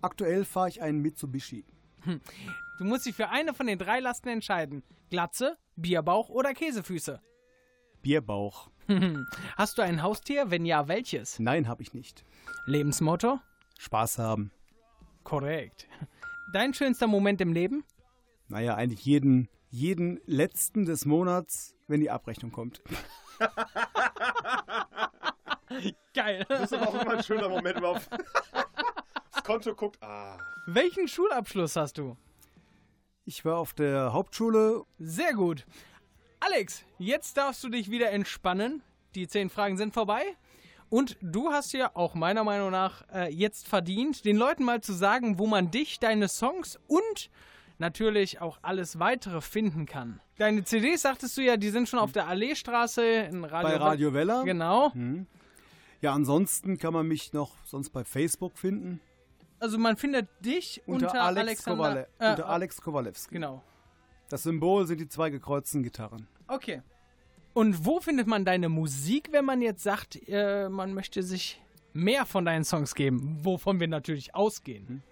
Aktuell 0.00 0.44
fahre 0.44 0.68
ich 0.68 0.82
einen 0.82 1.00
Mitsubishi. 1.00 1.64
Du 2.78 2.84
musst 2.84 3.06
dich 3.06 3.14
für 3.14 3.30
eine 3.30 3.54
von 3.54 3.66
den 3.66 3.78
drei 3.78 4.00
Lasten 4.00 4.28
entscheiden. 4.28 4.82
Glatze, 5.10 5.56
Bierbauch 5.76 6.28
oder 6.28 6.52
Käsefüße. 6.52 7.20
Bierbauch. 8.02 8.70
Hast 9.56 9.78
du 9.78 9.82
ein 9.82 10.02
Haustier? 10.02 10.50
Wenn 10.50 10.66
ja, 10.66 10.88
welches? 10.88 11.38
Nein, 11.38 11.68
habe 11.68 11.82
ich 11.82 11.94
nicht. 11.94 12.24
Lebensmotto? 12.66 13.40
Spaß 13.78 14.18
haben. 14.18 14.50
Korrekt. 15.22 15.88
Dein 16.54 16.72
schönster 16.72 17.08
Moment 17.08 17.40
im 17.40 17.52
Leben? 17.52 17.82
Naja, 18.46 18.76
eigentlich 18.76 19.04
jeden, 19.04 19.48
jeden 19.70 20.20
letzten 20.24 20.84
des 20.84 21.04
Monats, 21.04 21.74
wenn 21.88 21.98
die 21.98 22.10
Abrechnung 22.10 22.52
kommt. 22.52 22.80
Geil. 26.14 26.46
Das 26.48 26.70
ist 26.70 26.74
aber 26.74 26.90
auch 26.90 27.02
immer 27.02 27.16
ein 27.16 27.24
schöner 27.24 27.48
Moment, 27.48 27.74
wenn 27.74 27.82
man 27.82 27.96
auf 27.96 28.08
das 29.32 29.42
Konto 29.42 29.74
guckt. 29.74 30.00
Ah. 30.00 30.38
Welchen 30.68 31.08
Schulabschluss 31.08 31.74
hast 31.74 31.98
du? 31.98 32.16
Ich 33.24 33.44
war 33.44 33.58
auf 33.58 33.74
der 33.74 34.12
Hauptschule. 34.12 34.84
Sehr 35.00 35.34
gut. 35.34 35.66
Alex, 36.38 36.84
jetzt 36.98 37.36
darfst 37.36 37.64
du 37.64 37.68
dich 37.68 37.90
wieder 37.90 38.12
entspannen. 38.12 38.80
Die 39.16 39.26
zehn 39.26 39.50
Fragen 39.50 39.76
sind 39.76 39.92
vorbei. 39.92 40.36
Und 40.94 41.16
du 41.20 41.50
hast 41.50 41.72
ja 41.72 41.90
auch 41.94 42.14
meiner 42.14 42.44
Meinung 42.44 42.70
nach 42.70 43.02
äh, 43.12 43.28
jetzt 43.28 43.66
verdient, 43.66 44.24
den 44.24 44.36
Leuten 44.36 44.62
mal 44.62 44.80
zu 44.80 44.92
sagen, 44.92 45.40
wo 45.40 45.46
man 45.48 45.72
dich, 45.72 45.98
deine 45.98 46.28
Songs 46.28 46.78
und 46.86 47.30
natürlich 47.78 48.40
auch 48.40 48.60
alles 48.62 49.00
weitere 49.00 49.40
finden 49.40 49.86
kann. 49.86 50.20
Deine 50.38 50.62
CDs, 50.62 51.02
sagtest 51.02 51.36
du 51.36 51.40
ja, 51.40 51.56
die 51.56 51.70
sind 51.70 51.88
schon 51.88 51.98
auf 51.98 52.12
der 52.12 52.28
Alleestraße 52.28 53.02
in 53.04 53.42
Radio 53.42 53.70
Bei 53.70 53.76
Radio 53.76 54.14
Wella. 54.14 54.44
Genau. 54.44 54.94
Hm. 54.94 55.26
Ja, 56.00 56.12
ansonsten 56.12 56.78
kann 56.78 56.92
man 56.92 57.08
mich 57.08 57.32
noch 57.32 57.50
sonst 57.64 57.90
bei 57.90 58.04
Facebook 58.04 58.56
finden. 58.56 59.00
Also 59.58 59.78
man 59.78 59.96
findet 59.96 60.28
dich 60.44 60.80
unter, 60.86 61.08
Unter, 61.08 61.22
Alex. 61.22 61.64
Kowale 61.64 62.06
äh, 62.20 62.30
unter 62.30 62.48
Alex 62.48 62.80
Kowalewski. 62.80 63.34
Genau. 63.34 63.64
Das 64.28 64.44
Symbol 64.44 64.86
sind 64.86 65.00
die 65.00 65.08
zwei 65.08 65.30
gekreuzten 65.30 65.82
Gitarren. 65.82 66.28
Okay. 66.46 66.82
Und 67.54 67.86
wo 67.86 68.00
findet 68.00 68.26
man 68.26 68.44
deine 68.44 68.68
Musik, 68.68 69.28
wenn 69.30 69.44
man 69.44 69.62
jetzt 69.62 69.84
sagt, 69.84 70.18
äh, 70.28 70.68
man 70.68 70.92
möchte 70.92 71.22
sich 71.22 71.62
mehr 71.92 72.26
von 72.26 72.44
deinen 72.44 72.64
Songs 72.64 72.96
geben, 72.96 73.38
wovon 73.42 73.78
wir 73.78 73.86
natürlich 73.86 74.34
ausgehen? 74.34 75.04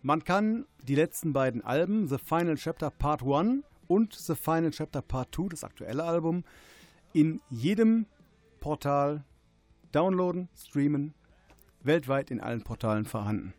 Man 0.00 0.24
kann 0.24 0.64
die 0.88 0.94
letzten 0.94 1.34
beiden 1.34 1.62
Alben, 1.62 2.08
The 2.08 2.16
Final 2.16 2.56
Chapter 2.56 2.90
Part 2.90 3.22
1 3.22 3.64
und 3.86 4.14
The 4.14 4.34
Final 4.34 4.70
Chapter 4.70 5.02
Part 5.02 5.34
2, 5.34 5.48
das 5.50 5.62
aktuelle 5.62 6.02
Album, 6.04 6.42
in 7.12 7.42
jedem 7.50 8.06
Portal 8.60 9.22
downloaden, 9.92 10.48
streamen, 10.56 11.12
weltweit 11.82 12.30
in 12.30 12.40
allen 12.40 12.62
Portalen 12.62 13.04
vorhanden. 13.04 13.52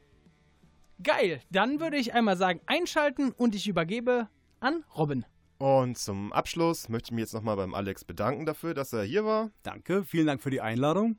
Geil, 1.03 1.41
dann 1.51 1.79
würde 1.79 1.97
ich 1.97 2.15
einmal 2.15 2.37
sagen, 2.37 2.59
einschalten 2.65 3.31
und 3.31 3.53
ich 3.53 3.67
übergebe 3.67 4.29
an 4.59 4.83
Robin. 4.97 5.25
Und 5.61 5.95
zum 5.95 6.33
Abschluss 6.33 6.89
möchte 6.89 7.09
ich 7.09 7.11
mich 7.11 7.21
jetzt 7.21 7.35
nochmal 7.35 7.55
beim 7.55 7.75
Alex 7.75 8.03
bedanken 8.03 8.47
dafür, 8.47 8.73
dass 8.73 8.93
er 8.93 9.03
hier 9.03 9.25
war. 9.25 9.51
Danke, 9.61 10.03
vielen 10.03 10.25
Dank 10.25 10.41
für 10.41 10.49
die 10.49 10.59
Einladung. 10.59 11.17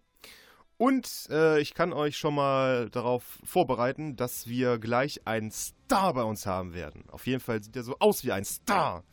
Und 0.78 1.28
äh, 1.30 1.60
ich 1.60 1.74
kann 1.74 1.92
euch 1.92 2.16
schon 2.16 2.34
mal 2.34 2.90
darauf 2.90 3.38
vorbereiten, 3.44 4.16
dass 4.16 4.48
wir 4.48 4.80
gleich 4.80 5.28
einen 5.28 5.52
Star 5.52 6.14
bei 6.14 6.24
uns 6.24 6.44
haben 6.44 6.74
werden. 6.74 7.04
Auf 7.08 7.28
jeden 7.28 7.38
Fall 7.38 7.62
sieht 7.62 7.76
er 7.76 7.84
so 7.84 7.96
aus 8.00 8.24
wie 8.24 8.32
ein 8.32 8.44
Star. 8.44 9.04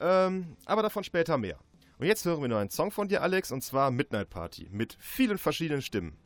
Ähm, 0.00 0.56
aber 0.64 0.80
davon 0.80 1.04
später 1.04 1.36
mehr. 1.36 1.58
Und 1.98 2.06
jetzt 2.06 2.24
hören 2.24 2.40
wir 2.40 2.48
noch 2.48 2.60
einen 2.60 2.70
Song 2.70 2.90
von 2.90 3.08
dir, 3.08 3.20
Alex, 3.20 3.52
und 3.52 3.62
zwar 3.62 3.90
Midnight 3.90 4.30
Party 4.30 4.70
mit 4.72 4.96
vielen 4.98 5.36
verschiedenen 5.36 5.82
Stimmen. 5.82 6.16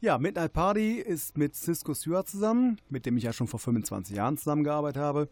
Ja, 0.00 0.18
Midnight 0.18 0.54
Party 0.54 0.96
ist 0.96 1.38
mit 1.38 1.54
Cisco 1.54 1.94
Stewart 1.94 2.28
zusammen, 2.28 2.80
mit 2.88 3.06
dem 3.06 3.16
ich 3.16 3.22
ja 3.22 3.32
schon 3.32 3.46
vor 3.46 3.60
25 3.60 4.16
Jahren 4.16 4.36
zusammengearbeitet 4.36 5.00
habe. 5.00 5.28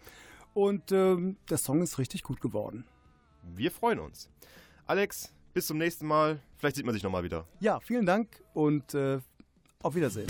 Und 0.55 0.93
ähm, 0.93 1.37
der 1.49 1.59
Song 1.59 1.83
ist 1.83 1.99
richtig 1.99 2.23
gut 2.23 2.41
geworden. 2.41 2.85
Wir 3.55 3.71
freuen 3.71 3.99
uns. 3.99 4.29
Alex, 4.87 5.33
bis 5.55 5.67
zum 5.67 5.79
nächsten 5.79 6.07
Mal. 6.07 6.41
Vielleicht 6.57 6.77
sieht 6.77 6.85
man 6.85 6.95
sich 6.95 7.03
nochmal 7.03 7.25
wieder. 7.25 7.47
Ja, 7.61 7.81
vielen 7.81 8.07
Dank 8.07 8.43
und 8.55 8.95
äh, 8.95 9.21
auf 9.83 9.95
Wiedersehen. 9.95 10.29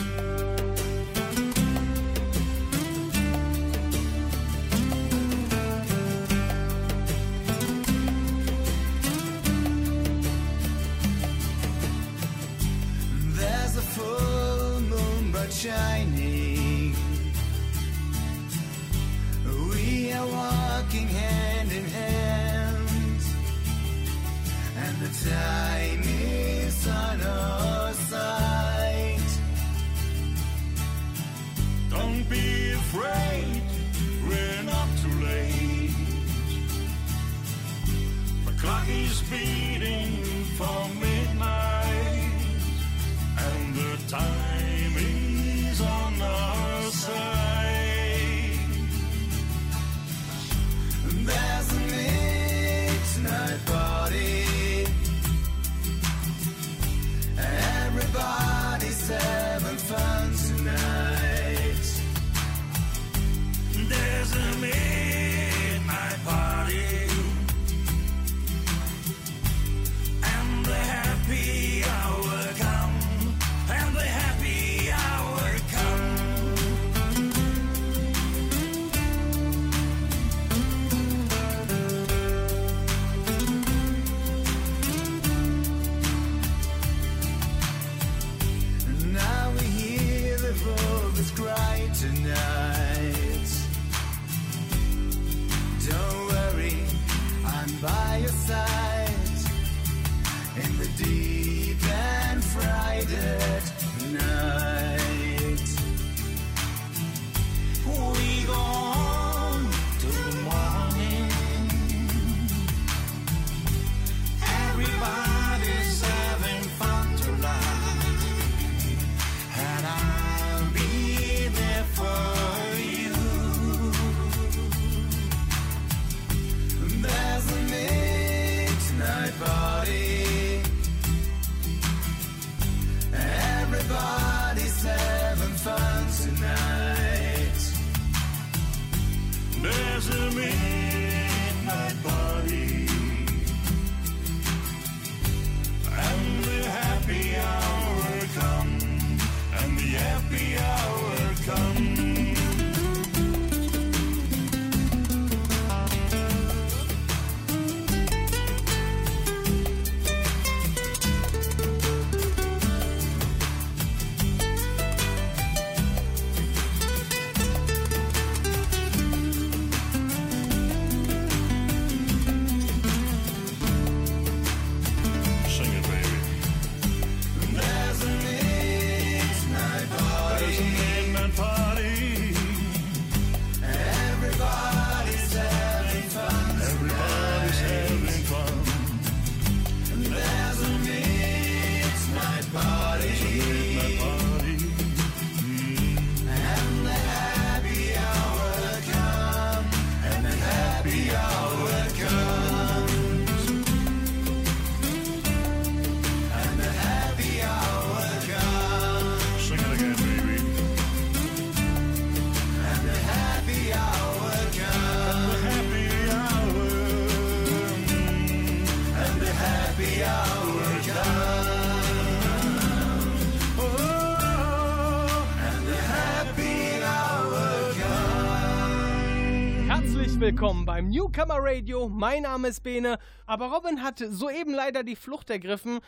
Beim 230.82 230.88
Newcomer 230.90 231.38
Radio. 231.38 231.88
Mein 231.88 232.22
Name 232.22 232.48
ist 232.48 232.62
Bene. 232.62 232.98
Aber 233.26 233.52
Robin 233.52 233.82
hat 233.82 234.00
soeben 234.10 234.52
leider 234.52 234.82
die 234.82 234.96
Flucht 234.96 235.30
ergriffen, 235.30 235.78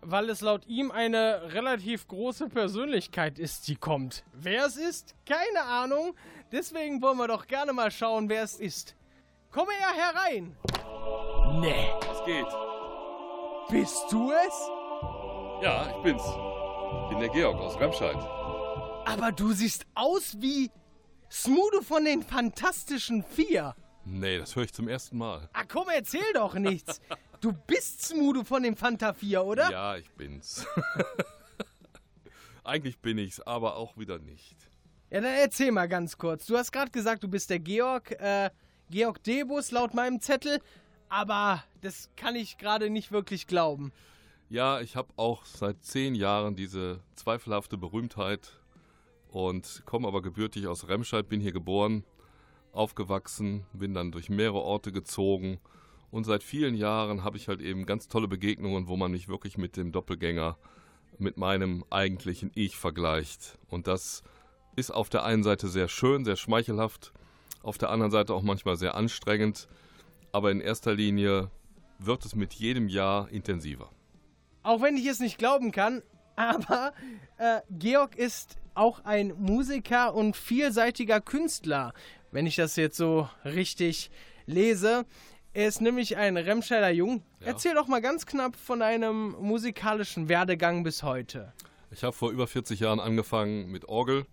weil 0.00 0.30
es 0.30 0.40
laut 0.42 0.64
ihm 0.66 0.92
eine 0.92 1.52
relativ 1.52 2.06
große 2.06 2.48
Persönlichkeit 2.48 3.38
ist, 3.38 3.66
die 3.66 3.74
kommt. 3.74 4.22
Wer 4.32 4.66
es 4.66 4.76
ist? 4.76 5.16
Keine 5.26 5.64
Ahnung. 5.64 6.14
Deswegen 6.52 7.02
wollen 7.02 7.18
wir 7.18 7.26
doch 7.26 7.46
gerne 7.48 7.72
mal 7.72 7.90
schauen, 7.90 8.28
wer 8.28 8.44
es 8.44 8.54
ist. 8.60 8.94
Komme 9.50 9.72
her 9.72 10.04
herein! 10.06 10.56
Nee, 11.60 11.88
Was 12.06 12.24
geht? 12.24 12.46
bist 13.70 14.04
du 14.10 14.30
es? 14.30 15.64
Ja, 15.64 15.90
ich 15.96 16.02
bin's. 16.04 16.22
Bin 17.10 17.18
der 17.18 17.28
Georg 17.30 17.58
aus 17.58 17.78
Remscheid. 17.80 18.16
Aber 19.04 19.32
du 19.32 19.52
siehst 19.52 19.84
aus 19.94 20.36
wie 20.40 20.70
Smudo 21.30 21.80
von 21.82 22.04
den 22.04 22.22
Fantastischen 22.22 23.24
Vier. 23.24 23.74
Nee, 24.10 24.38
das 24.38 24.56
höre 24.56 24.64
ich 24.64 24.72
zum 24.72 24.88
ersten 24.88 25.18
Mal. 25.18 25.48
Ah, 25.52 25.64
komm, 25.68 25.88
erzähl 25.94 26.32
doch 26.34 26.54
nichts. 26.54 27.00
Du 27.40 27.52
bist 27.52 28.04
Smudo 28.04 28.42
von 28.42 28.64
den 28.64 28.74
Fanta 28.74 29.12
4, 29.12 29.44
oder? 29.44 29.70
Ja, 29.70 29.96
ich 29.96 30.10
bin's. 30.10 30.66
Eigentlich 32.64 32.98
bin 32.98 33.16
ich's, 33.16 33.38
aber 33.38 33.76
auch 33.76 33.96
wieder 33.96 34.18
nicht. 34.18 34.56
Ja, 35.10 35.20
dann 35.20 35.36
erzähl 35.36 35.70
mal 35.70 35.86
ganz 35.86 36.18
kurz. 36.18 36.46
Du 36.46 36.56
hast 36.56 36.72
gerade 36.72 36.90
gesagt, 36.90 37.22
du 37.22 37.28
bist 37.28 37.48
der 37.50 37.60
Georg, 37.60 38.10
äh, 38.20 38.50
Georg 38.90 39.22
Debus 39.22 39.70
laut 39.70 39.94
meinem 39.94 40.20
Zettel, 40.20 40.60
aber 41.08 41.62
das 41.80 42.10
kann 42.16 42.34
ich 42.34 42.58
gerade 42.58 42.90
nicht 42.90 43.12
wirklich 43.12 43.46
glauben. 43.46 43.92
Ja, 44.48 44.80
ich 44.80 44.96
habe 44.96 45.12
auch 45.16 45.44
seit 45.44 45.84
zehn 45.84 46.16
Jahren 46.16 46.56
diese 46.56 46.98
zweifelhafte 47.14 47.78
Berühmtheit 47.78 48.58
und 49.28 49.82
komme 49.86 50.08
aber 50.08 50.22
gebürtig 50.22 50.66
aus 50.66 50.88
Remscheid, 50.88 51.28
bin 51.28 51.40
hier 51.40 51.52
geboren, 51.52 52.02
aufgewachsen, 52.72 53.66
bin 53.72 53.94
dann 53.94 54.12
durch 54.12 54.28
mehrere 54.28 54.60
Orte 54.60 54.92
gezogen 54.92 55.58
und 56.10 56.24
seit 56.24 56.42
vielen 56.42 56.74
Jahren 56.74 57.24
habe 57.24 57.36
ich 57.36 57.48
halt 57.48 57.60
eben 57.60 57.84
ganz 57.84 58.08
tolle 58.08 58.28
Begegnungen, 58.28 58.88
wo 58.88 58.96
man 58.96 59.10
mich 59.10 59.28
wirklich 59.28 59.58
mit 59.58 59.76
dem 59.76 59.92
Doppelgänger, 59.92 60.56
mit 61.18 61.36
meinem 61.36 61.84
eigentlichen 61.90 62.50
Ich 62.54 62.76
vergleicht. 62.76 63.58
Und 63.68 63.86
das 63.86 64.22
ist 64.76 64.90
auf 64.90 65.10
der 65.10 65.24
einen 65.24 65.42
Seite 65.42 65.68
sehr 65.68 65.88
schön, 65.88 66.24
sehr 66.24 66.36
schmeichelhaft, 66.36 67.12
auf 67.62 67.76
der 67.76 67.90
anderen 67.90 68.12
Seite 68.12 68.32
auch 68.32 68.42
manchmal 68.42 68.76
sehr 68.76 68.94
anstrengend, 68.94 69.68
aber 70.32 70.50
in 70.50 70.60
erster 70.60 70.94
Linie 70.94 71.50
wird 71.98 72.24
es 72.24 72.34
mit 72.34 72.54
jedem 72.54 72.88
Jahr 72.88 73.28
intensiver. 73.30 73.90
Auch 74.62 74.80
wenn 74.80 74.96
ich 74.96 75.06
es 75.06 75.20
nicht 75.20 75.38
glauben 75.38 75.72
kann, 75.72 76.02
aber 76.36 76.92
äh, 77.38 77.60
Georg 77.70 78.16
ist 78.16 78.56
auch 78.74 79.04
ein 79.04 79.34
Musiker 79.36 80.14
und 80.14 80.36
vielseitiger 80.36 81.20
Künstler, 81.20 81.92
wenn 82.30 82.46
ich 82.46 82.56
das 82.56 82.76
jetzt 82.76 82.96
so 82.96 83.28
richtig 83.44 84.10
lese. 84.46 85.06
Er 85.52 85.68
ist 85.68 85.80
nämlich 85.80 86.16
ein 86.16 86.36
Remscheider 86.36 86.90
Jung. 86.90 87.22
Ja. 87.40 87.48
Erzähl 87.48 87.74
doch 87.74 87.88
mal 87.88 88.00
ganz 88.00 88.26
knapp 88.26 88.56
von 88.56 88.82
einem 88.82 89.36
musikalischen 89.40 90.28
Werdegang 90.28 90.82
bis 90.84 91.02
heute. 91.02 91.52
Ich 91.90 92.04
habe 92.04 92.12
vor 92.12 92.30
über 92.30 92.46
40 92.46 92.80
Jahren 92.80 93.00
angefangen 93.00 93.70
mit 93.70 93.88
Orgel, 93.88 94.26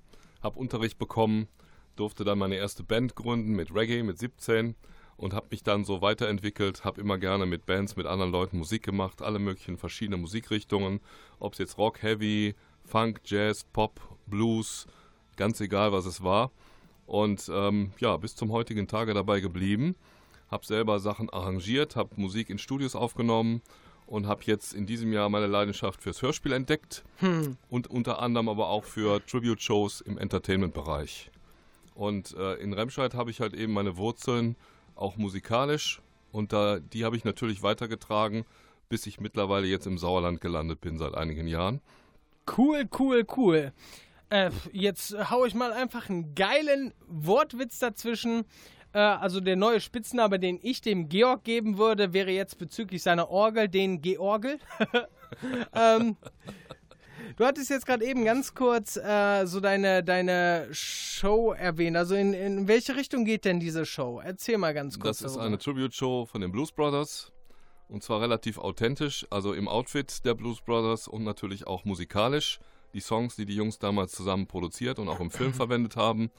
habe 0.43 0.59
Unterricht 0.59 0.97
bekommen, 0.97 1.47
durfte 1.95 2.25
dann 2.25 2.37
meine 2.37 2.55
erste 2.55 2.83
Band 2.83 3.15
gründen 3.15 3.53
mit 3.53 3.73
Reggae 3.73 4.03
mit 4.03 4.19
17 4.19 4.75
und 5.17 5.33
habe 5.33 5.47
mich 5.51 5.63
dann 5.63 5.85
so 5.85 6.01
weiterentwickelt, 6.01 6.83
habe 6.83 6.99
immer 6.99 7.17
gerne 7.17 7.45
mit 7.45 7.65
Bands, 7.65 7.95
mit 7.95 8.05
anderen 8.05 8.31
Leuten 8.31 8.57
Musik 8.57 8.83
gemacht, 8.83 9.21
alle 9.21 9.39
möglichen 9.39 9.77
verschiedene 9.77 10.17
Musikrichtungen, 10.17 10.99
ob 11.39 11.53
es 11.53 11.59
jetzt 11.59 11.77
Rock, 11.77 12.01
Heavy, 12.01 12.55
Funk, 12.83 13.21
Jazz, 13.23 13.63
Pop, 13.63 14.01
Blues, 14.27 14.85
ganz 15.37 15.61
egal 15.61 15.93
was 15.93 16.05
es 16.05 16.23
war. 16.23 16.51
Und 17.05 17.49
ähm, 17.53 17.91
ja, 17.99 18.17
bis 18.17 18.35
zum 18.35 18.51
heutigen 18.51 18.87
Tage 18.87 19.13
dabei 19.13 19.39
geblieben, 19.39 19.95
habe 20.49 20.65
selber 20.65 20.99
Sachen 20.99 21.29
arrangiert, 21.29 21.95
habe 21.95 22.09
Musik 22.15 22.49
in 22.49 22.57
Studios 22.57 22.95
aufgenommen 22.95 23.61
und 24.07 24.27
habe 24.27 24.43
jetzt 24.45 24.73
in 24.73 24.85
diesem 24.85 25.11
Jahr 25.13 25.29
meine 25.29 25.47
Leidenschaft 25.47 26.01
fürs 26.01 26.21
Hörspiel 26.21 26.51
entdeckt 26.51 27.03
und 27.69 27.87
unter 27.87 28.21
anderem 28.21 28.49
aber 28.49 28.69
auch 28.69 28.83
für 28.83 29.25
Tribute-Shows 29.25 30.01
im 30.01 30.17
Entertainment-Bereich. 30.17 31.31
Und 31.95 32.35
äh, 32.37 32.55
in 32.55 32.73
Remscheid 32.73 33.13
habe 33.13 33.31
ich 33.31 33.39
halt 33.39 33.53
eben 33.53 33.73
meine 33.73 33.97
Wurzeln 33.97 34.55
auch 34.95 35.17
musikalisch 35.17 36.01
und 36.31 36.53
da, 36.53 36.79
die 36.79 37.05
habe 37.05 37.15
ich 37.15 37.23
natürlich 37.23 37.63
weitergetragen, 37.63 38.45
bis 38.89 39.07
ich 39.07 39.19
mittlerweile 39.19 39.67
jetzt 39.67 39.87
im 39.87 39.97
Sauerland 39.97 40.41
gelandet 40.41 40.81
bin 40.81 40.97
seit 40.97 41.15
einigen 41.15 41.47
Jahren. 41.47 41.81
Cool, 42.57 42.87
cool, 42.99 43.25
cool. 43.35 43.73
Äh, 44.29 44.51
jetzt 44.71 45.15
hau 45.29 45.45
ich 45.45 45.53
mal 45.53 45.71
einfach 45.71 46.09
einen 46.09 46.35
geilen 46.35 46.93
Wortwitz 47.07 47.79
dazwischen. 47.79 48.45
Äh, 48.93 48.99
also 48.99 49.39
der 49.39 49.55
neue 49.55 49.79
Spitzname, 49.79 50.39
den 50.39 50.59
ich 50.61 50.81
dem 50.81 51.09
Georg 51.09 51.43
geben 51.43 51.77
würde, 51.77 52.13
wäre 52.13 52.31
jetzt 52.31 52.57
bezüglich 52.57 53.03
seiner 53.03 53.29
Orgel 53.29 53.67
den 53.67 54.01
Georgel. 54.01 54.57
ähm, 55.73 56.17
du 57.35 57.45
hattest 57.45 57.69
jetzt 57.69 57.85
gerade 57.85 58.05
eben 58.05 58.25
ganz 58.25 58.55
kurz 58.55 58.97
äh, 58.97 59.45
so 59.45 59.59
deine, 59.59 60.03
deine 60.03 60.67
Show 60.71 61.51
erwähnt. 61.51 61.97
Also 61.97 62.15
in, 62.15 62.33
in 62.33 62.67
welche 62.67 62.95
Richtung 62.95 63.25
geht 63.25 63.45
denn 63.45 63.59
diese 63.59 63.85
Show? 63.85 64.21
Erzähl 64.23 64.57
mal 64.57 64.73
ganz 64.73 64.99
kurz. 64.99 65.19
Das 65.19 65.31
ist 65.31 65.35
darüber. 65.35 65.47
eine 65.47 65.57
Tribute-Show 65.59 66.25
von 66.25 66.41
den 66.41 66.51
Blues 66.51 66.71
Brothers 66.71 67.31
und 67.87 68.03
zwar 68.03 68.21
relativ 68.21 68.57
authentisch, 68.57 69.27
also 69.29 69.53
im 69.53 69.67
Outfit 69.67 70.25
der 70.25 70.33
Blues 70.33 70.61
Brothers 70.61 71.07
und 71.07 71.23
natürlich 71.23 71.67
auch 71.67 71.85
musikalisch. 71.85 72.59
Die 72.95 73.01
Songs, 73.01 73.35
die 73.35 73.45
die 73.45 73.55
Jungs 73.55 73.77
damals 73.77 74.13
zusammen 74.13 74.47
produziert 74.47 74.99
und 74.99 75.09
auch 75.09 75.19
im 75.19 75.29
Film 75.29 75.53
verwendet 75.61 75.97
haben 75.97 76.31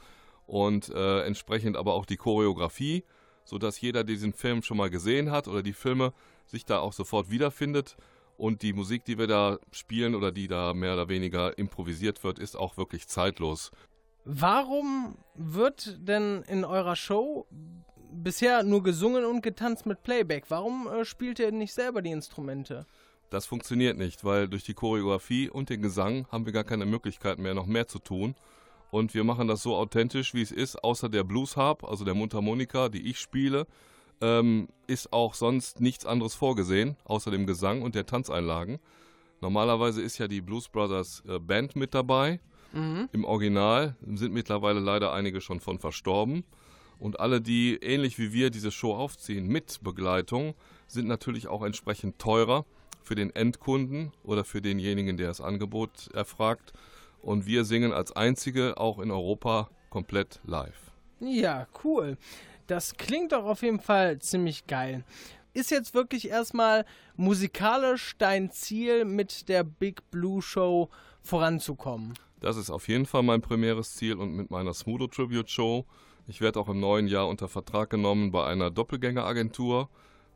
und 0.46 0.88
äh, 0.88 1.20
entsprechend 1.20 1.76
aber 1.76 1.92
auch 1.92 2.06
die 2.06 2.16
Choreografie, 2.16 3.04
sodass 3.44 3.78
jeder 3.80 4.04
diesen 4.04 4.32
Film 4.32 4.62
schon 4.62 4.78
mal 4.78 4.88
gesehen 4.88 5.30
hat 5.30 5.48
oder 5.48 5.62
die 5.62 5.74
Filme 5.74 6.14
sich 6.46 6.64
da 6.64 6.78
auch 6.78 6.94
sofort 6.94 7.30
wiederfindet. 7.30 7.96
Und 8.38 8.62
die 8.62 8.72
Musik, 8.72 9.04
die 9.04 9.18
wir 9.18 9.26
da 9.26 9.58
spielen 9.70 10.14
oder 10.14 10.32
die 10.32 10.48
da 10.48 10.72
mehr 10.72 10.94
oder 10.94 11.08
weniger 11.08 11.56
improvisiert 11.58 12.24
wird, 12.24 12.38
ist 12.38 12.56
auch 12.56 12.76
wirklich 12.76 13.06
zeitlos. 13.06 13.70
Warum 14.24 15.18
wird 15.34 15.96
denn 16.08 16.42
in 16.48 16.64
eurer 16.64 16.96
Show 16.96 17.46
bisher 18.10 18.62
nur 18.62 18.82
gesungen 18.82 19.24
und 19.24 19.42
getanzt 19.42 19.86
mit 19.86 20.02
Playback? 20.02 20.44
Warum 20.48 20.88
äh, 20.88 21.04
spielt 21.04 21.38
ihr 21.38 21.52
nicht 21.52 21.72
selber 21.72 22.02
die 22.02 22.10
Instrumente? 22.10 22.86
Das 23.30 23.46
funktioniert 23.46 23.98
nicht, 23.98 24.24
weil 24.24 24.48
durch 24.48 24.64
die 24.64 24.74
Choreografie 24.74 25.48
und 25.48 25.70
den 25.70 25.82
Gesang 25.82 26.26
haben 26.30 26.46
wir 26.46 26.52
gar 26.52 26.64
keine 26.64 26.86
Möglichkeit 26.86 27.38
mehr, 27.38 27.54
noch 27.54 27.66
mehr 27.66 27.88
zu 27.88 27.98
tun. 27.98 28.34
Und 28.90 29.14
wir 29.14 29.24
machen 29.24 29.48
das 29.48 29.62
so 29.62 29.74
authentisch, 29.74 30.32
wie 30.32 30.42
es 30.42 30.52
ist, 30.52 30.82
außer 30.82 31.08
der 31.08 31.24
Blues 31.24 31.56
Harp, 31.56 31.84
also 31.84 32.04
der 32.04 32.14
Mundharmonika, 32.14 32.88
die 32.88 33.10
ich 33.10 33.18
spiele, 33.18 33.66
ähm, 34.20 34.68
ist 34.86 35.12
auch 35.12 35.34
sonst 35.34 35.80
nichts 35.80 36.06
anderes 36.06 36.34
vorgesehen, 36.34 36.96
außer 37.04 37.30
dem 37.30 37.46
Gesang 37.46 37.82
und 37.82 37.94
der 37.94 38.06
Tanzeinlagen. 38.06 38.78
Normalerweise 39.40 40.02
ist 40.02 40.18
ja 40.18 40.28
die 40.28 40.40
Blues 40.40 40.68
Brothers 40.68 41.22
äh, 41.28 41.38
Band 41.38 41.76
mit 41.76 41.94
dabei. 41.94 42.40
Im 43.12 43.24
Original 43.24 43.96
sind 44.06 44.32
mittlerweile 44.32 44.80
leider 44.80 45.12
einige 45.12 45.40
schon 45.40 45.60
von 45.60 45.78
verstorben. 45.78 46.44
Und 46.98 47.20
alle, 47.20 47.40
die 47.40 47.76
ähnlich 47.76 48.18
wie 48.18 48.32
wir 48.32 48.50
diese 48.50 48.70
Show 48.70 48.94
aufziehen 48.94 49.46
mit 49.46 49.80
Begleitung, 49.82 50.54
sind 50.86 51.08
natürlich 51.08 51.48
auch 51.48 51.62
entsprechend 51.62 52.18
teurer 52.18 52.64
für 53.06 53.14
den 53.14 53.34
Endkunden 53.34 54.12
oder 54.24 54.44
für 54.44 54.60
denjenigen, 54.60 55.16
der 55.16 55.28
das 55.28 55.40
Angebot 55.40 56.08
erfragt. 56.12 56.72
Und 57.22 57.46
wir 57.46 57.64
singen 57.64 57.92
als 57.92 58.12
einzige 58.12 58.78
auch 58.78 58.98
in 58.98 59.10
Europa 59.10 59.70
komplett 59.90 60.40
live. 60.44 60.92
Ja, 61.20 61.66
cool. 61.84 62.18
Das 62.66 62.96
klingt 62.96 63.32
doch 63.32 63.44
auf 63.44 63.62
jeden 63.62 63.80
Fall 63.80 64.18
ziemlich 64.18 64.66
geil. 64.66 65.04
Ist 65.54 65.70
jetzt 65.70 65.94
wirklich 65.94 66.28
erstmal 66.28 66.84
musikalisch 67.14 68.16
dein 68.18 68.50
Ziel, 68.50 69.04
mit 69.04 69.48
der 69.48 69.64
Big 69.64 70.10
Blue 70.10 70.42
Show 70.42 70.90
voranzukommen? 71.22 72.14
Das 72.40 72.56
ist 72.56 72.70
auf 72.70 72.88
jeden 72.88 73.06
Fall 73.06 73.22
mein 73.22 73.40
primäres 73.40 73.94
Ziel 73.94 74.16
und 74.16 74.34
mit 74.34 74.50
meiner 74.50 74.74
Smudo 74.74 75.06
Tribute 75.06 75.48
Show. 75.48 75.86
Ich 76.26 76.40
werde 76.40 76.60
auch 76.60 76.68
im 76.68 76.80
neuen 76.80 77.06
Jahr 77.06 77.28
unter 77.28 77.48
Vertrag 77.48 77.88
genommen 77.88 78.32
bei 78.32 78.44
einer 78.44 78.70
Doppelgängeragentur, 78.70 79.88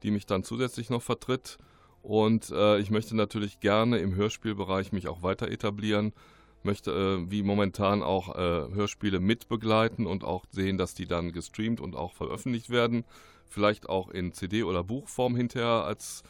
die 0.03 0.11
mich 0.11 0.25
dann 0.25 0.45
zusätzlich 0.45 0.89
noch 0.89 1.03
vertritt. 1.03 1.59
Und 2.03 2.51
äh, 2.51 2.79
ich 2.79 2.91
möchte 2.91 3.17
natürlich 3.17 3.61
gerne 3.61 3.99
im 3.99 4.15
Hörspielbereich 4.15 4.93
mich 4.93 5.09
auch 5.09 5.23
weiter 5.23 5.49
etablieren, 5.49 6.13
möchte 6.63 6.91
äh, 6.91 7.31
wie 7.31 7.43
momentan 7.43 8.03
auch 8.03 8.35
äh, 8.35 8.75
Hörspiele 8.75 9.21
mitbegleiten 9.21 10.07
und 10.07 10.25
auch 10.25 10.45
sehen, 10.51 10.79
dass 10.79 10.95
die 10.95 11.07
dann 11.07 11.33
gestreamt 11.33 11.81
und 11.81 11.97
auch 11.97 12.13
veröffentlicht 12.15 12.71
werden. 12.71 13.05
Vielleicht 13.49 13.89
auch 13.89 14.09
in 14.11 14.33
CD- 14.33 14.63
oder 14.63 14.85
Buchform 14.85 15.37
hinterher 15.37 15.85
als 15.85 16.23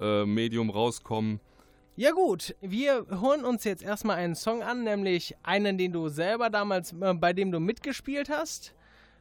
äh, 0.00 0.24
Medium 0.24 0.70
rauskommen. 0.70 1.40
Ja 1.96 2.12
gut, 2.12 2.54
wir 2.60 3.06
hören 3.08 3.44
uns 3.44 3.64
jetzt 3.64 3.82
erstmal 3.82 4.18
einen 4.18 4.36
Song 4.36 4.62
an, 4.62 4.84
nämlich 4.84 5.34
einen, 5.42 5.76
den 5.78 5.92
du 5.92 6.08
selber 6.08 6.48
damals, 6.48 6.92
äh, 6.92 7.14
bei 7.14 7.32
dem 7.32 7.50
du 7.50 7.58
mitgespielt 7.58 8.30
hast. 8.30 8.72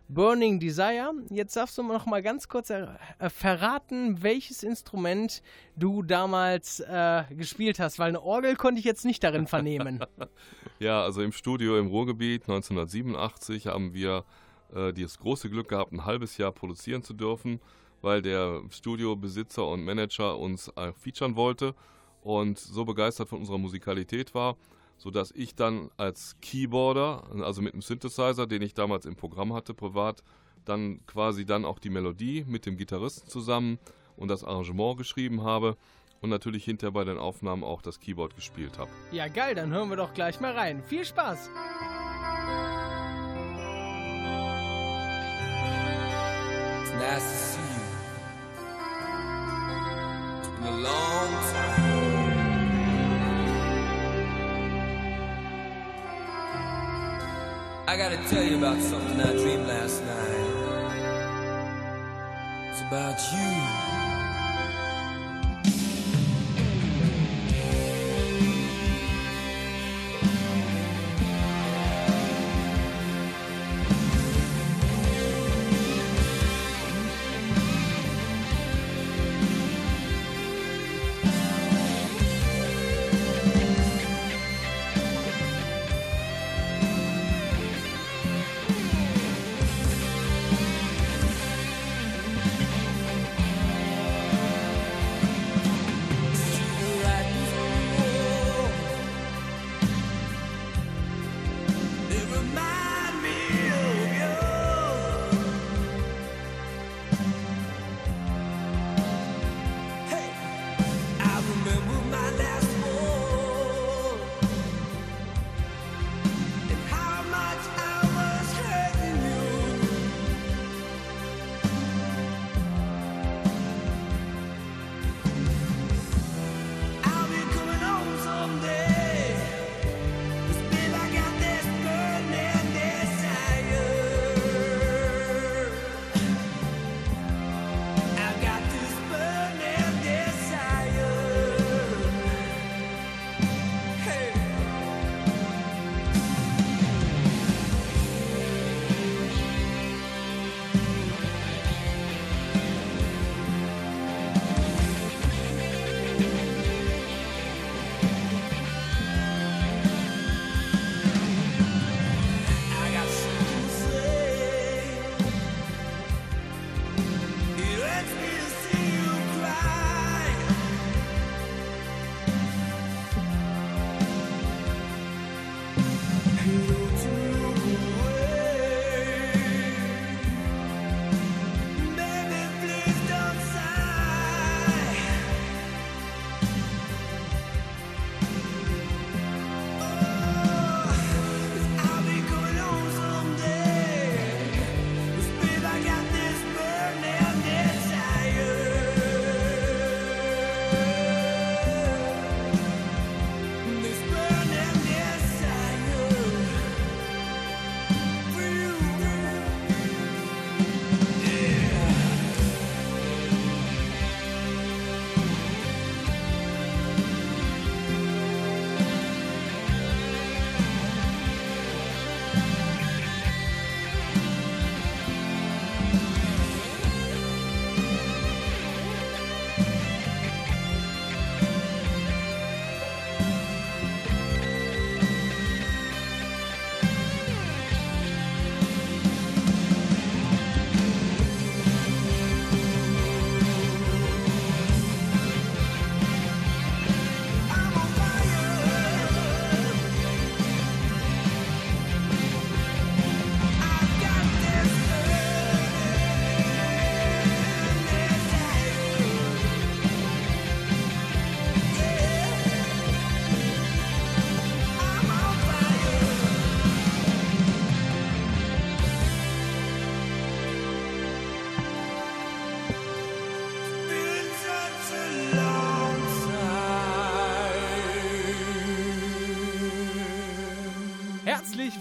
Burning 0.10 0.60
Desire. 0.60 1.12
Jetzt 1.30 1.56
darfst 1.56 1.78
du 1.78 1.84
noch 1.84 2.06
mal 2.06 2.22
ganz 2.22 2.48
kurz 2.48 2.70
äh, 2.70 2.88
verraten, 3.30 4.24
welches 4.24 4.63
Instrument 4.63 5.41
du 5.76 6.02
damals 6.02 6.80
äh, 6.80 7.24
gespielt 7.32 7.80
hast, 7.80 8.00
weil 8.00 8.10
eine 8.10 8.22
Orgel 8.22 8.56
konnte 8.56 8.80
ich 8.80 8.86
jetzt 8.86 9.06
nicht 9.06 9.24
darin 9.24 9.48
vernehmen. 9.48 10.04
Ja, 10.80 11.02
also 11.02 11.24
im 11.24 11.32
Studio 11.32 11.80
im 11.80 11.88
Ruhrgebiet 11.88 12.43
1987 12.43 13.65
haben 13.65 13.96
wir 13.96 14.26
äh, 14.76 14.93
das 14.93 15.17
große 15.17 15.50
Glück 15.50 15.70
gehabt, 15.70 15.91
ein 15.91 16.06
halbes 16.06 16.38
Jahr 16.38 16.52
produzieren 16.52 17.02
zu 17.02 17.15
dürfen, 17.15 17.60
weil 18.02 18.22
der 18.22 18.62
Studiobesitzer 18.70 19.67
und 19.67 19.84
Manager 19.84 20.38
uns 20.38 20.67
äh, 20.76 20.93
featuren 20.93 21.36
wollte 21.36 21.74
und 22.22 22.60
so 22.60 22.86
begeistert 22.86 23.30
von 23.30 23.39
unserer 23.39 23.58
Musikalität 23.58 24.36
war, 24.36 24.56
sodass 24.97 25.31
ich 25.31 25.55
dann 25.55 25.89
als 25.97 26.36
Keyboarder, 26.41 27.23
also 27.43 27.62
mit 27.62 27.73
einem 27.73 27.81
Synthesizer, 27.81 28.47
den 28.47 28.62
ich 28.62 28.73
damals 28.73 29.05
im 29.05 29.15
Programm 29.15 29.53
hatte, 29.53 29.73
privat, 29.73 30.23
dann 30.65 31.05
quasi 31.05 31.45
dann 31.45 31.65
auch 31.65 31.79
die 31.79 31.89
Melodie 31.89 32.43
mit 32.47 32.65
dem 32.65 32.77
Gitarristen 32.77 33.29
zusammen 33.29 33.79
und 34.15 34.27
das 34.27 34.43
Arrangement 34.43 34.97
geschrieben 34.97 35.43
habe 35.43 35.77
und 36.21 36.29
natürlich 36.29 36.65
hinterher 36.65 36.91
bei 36.91 37.03
den 37.03 37.17
Aufnahmen 37.17 37.63
auch 37.63 37.81
das 37.81 37.99
Keyboard 37.99 38.36
gespielt 38.36 38.77
habe. 38.77 38.89
Ja, 39.12 39.27
geil, 39.27 39.55
dann 39.55 39.71
hören 39.71 39.89
wir 39.89 39.97
doch 39.97 40.13
gleich 40.13 40.39
mal 40.39 40.51
rein. 40.53 40.83
Viel 40.83 41.05
Spaß! 41.05 41.49
It's 46.81 46.93
nice 46.93 47.23
to 47.23 47.38
see 47.38 47.60
you. 47.60 47.86
It's 50.39 50.49
been 50.49 50.65
a 50.65 50.77
long 50.77 51.29
time. 51.51 51.57
I 57.89 57.95
gotta 57.95 58.17
tell 58.28 58.43
you 58.43 58.58
about 58.58 58.82
something 58.82 59.21
I 59.21 59.32
dreamed 59.32 59.65
last 59.65 60.04
night. 60.04 60.47
It's 62.69 62.82
about 62.82 63.17
you. 63.32 63.96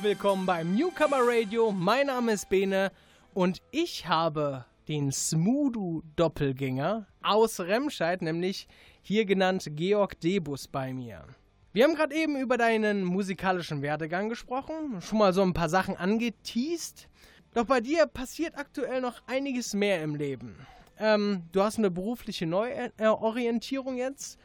Willkommen 0.06 0.46
beim 0.46 0.72
Newcomer 0.76 1.18
Radio. 1.20 1.72
Mein 1.72 2.06
Name 2.06 2.34
ist 2.34 2.48
Bene 2.48 2.92
und 3.34 3.60
ich 3.72 4.06
habe 4.06 4.64
den 4.86 5.10
Smudu-Doppelgänger 5.10 7.08
aus 7.24 7.58
Remscheid, 7.58 8.22
nämlich 8.22 8.68
hier 9.02 9.24
genannt 9.24 9.68
Georg 9.74 10.20
Debus 10.20 10.68
bei 10.68 10.92
mir. 10.92 11.24
Wir 11.72 11.82
haben 11.82 11.96
gerade 11.96 12.14
eben 12.14 12.36
über 12.36 12.56
deinen 12.56 13.02
musikalischen 13.02 13.82
Werdegang 13.82 14.28
gesprochen, 14.28 15.00
schon 15.00 15.18
mal 15.18 15.32
so 15.32 15.42
ein 15.42 15.54
paar 15.54 15.68
Sachen 15.68 15.96
angeteased. 15.96 17.08
Doch 17.54 17.64
bei 17.64 17.80
dir 17.80 18.06
passiert 18.06 18.56
aktuell 18.56 19.00
noch 19.00 19.20
einiges 19.26 19.74
mehr 19.74 20.04
im 20.04 20.14
Leben. 20.14 20.54
Ähm, 21.00 21.42
du 21.50 21.62
hast 21.64 21.78
eine 21.78 21.90
berufliche 21.90 22.46
Neuorientierung 22.46 23.96
jetzt. 23.96 24.38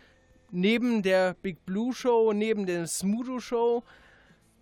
Neben 0.49 1.03
der 1.03 1.35
Big 1.35 1.63
Blue 1.67 1.93
Show, 1.93 2.33
neben 2.33 2.65
der 2.65 2.87
Smudo 2.87 3.39
Show. 3.39 3.83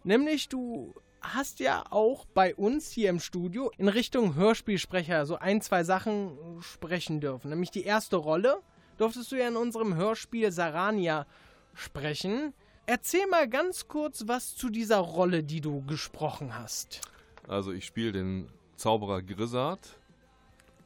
Nämlich 0.04 0.50
du 0.50 0.94
hast 1.22 1.60
ja 1.60 1.84
auch 1.90 2.26
bei 2.26 2.56
uns 2.56 2.92
hier 2.92 3.10
im 3.10 3.20
Studio 3.20 3.72
in 3.78 3.88
Richtung 3.88 4.36
Hörspielsprecher 4.36 5.26
so 5.26 5.38
ein, 5.38 5.62
zwei 5.62 5.84
Sachen 5.84 6.38
sprechen 6.62 7.20
dürfen. 7.20 7.50
Nämlich 7.50 7.72
die 7.72 7.84
erste 7.84 8.16
Rolle 8.16 8.62
durftest 8.98 9.32
du 9.32 9.36
ja 9.38 9.48
in 9.48 9.56
unserem 9.56 9.96
Hörspiel 9.96 10.52
Sarania 10.52 11.26
sprechen. 11.74 12.54
Erzähl 12.86 13.28
mal 13.28 13.48
ganz 13.48 13.88
kurz 13.88 14.24
was 14.28 14.56
zu 14.56 14.70
dieser 14.70 14.98
Rolle, 14.98 15.44
die 15.44 15.62
du 15.62 15.86
gesprochen 15.86 16.58
hast. 16.58 17.02
Also 17.48 17.72
ich 17.72 17.86
spiele 17.86 18.12
den 18.12 18.48
Zauberer 18.76 19.22
Grizzard 19.22 20.00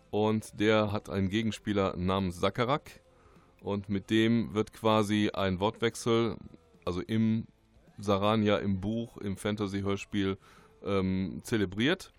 und 0.09 0.59
der 0.59 0.91
hat 0.91 1.09
einen 1.09 1.29
Gegenspieler 1.29 1.95
namens 1.95 2.39
Sakarak 2.39 3.01
und 3.61 3.89
mit 3.89 4.09
dem 4.09 4.53
wird 4.53 4.73
quasi 4.73 5.29
ein 5.33 5.59
Wortwechsel, 5.59 6.37
also 6.85 7.01
im 7.01 7.47
Sarania, 7.97 8.57
im 8.57 8.81
Buch, 8.81 9.17
im 9.17 9.37
Fantasy-Hörspiel 9.37 10.37
ähm, 10.85 11.41
zelebriert. 11.43 12.11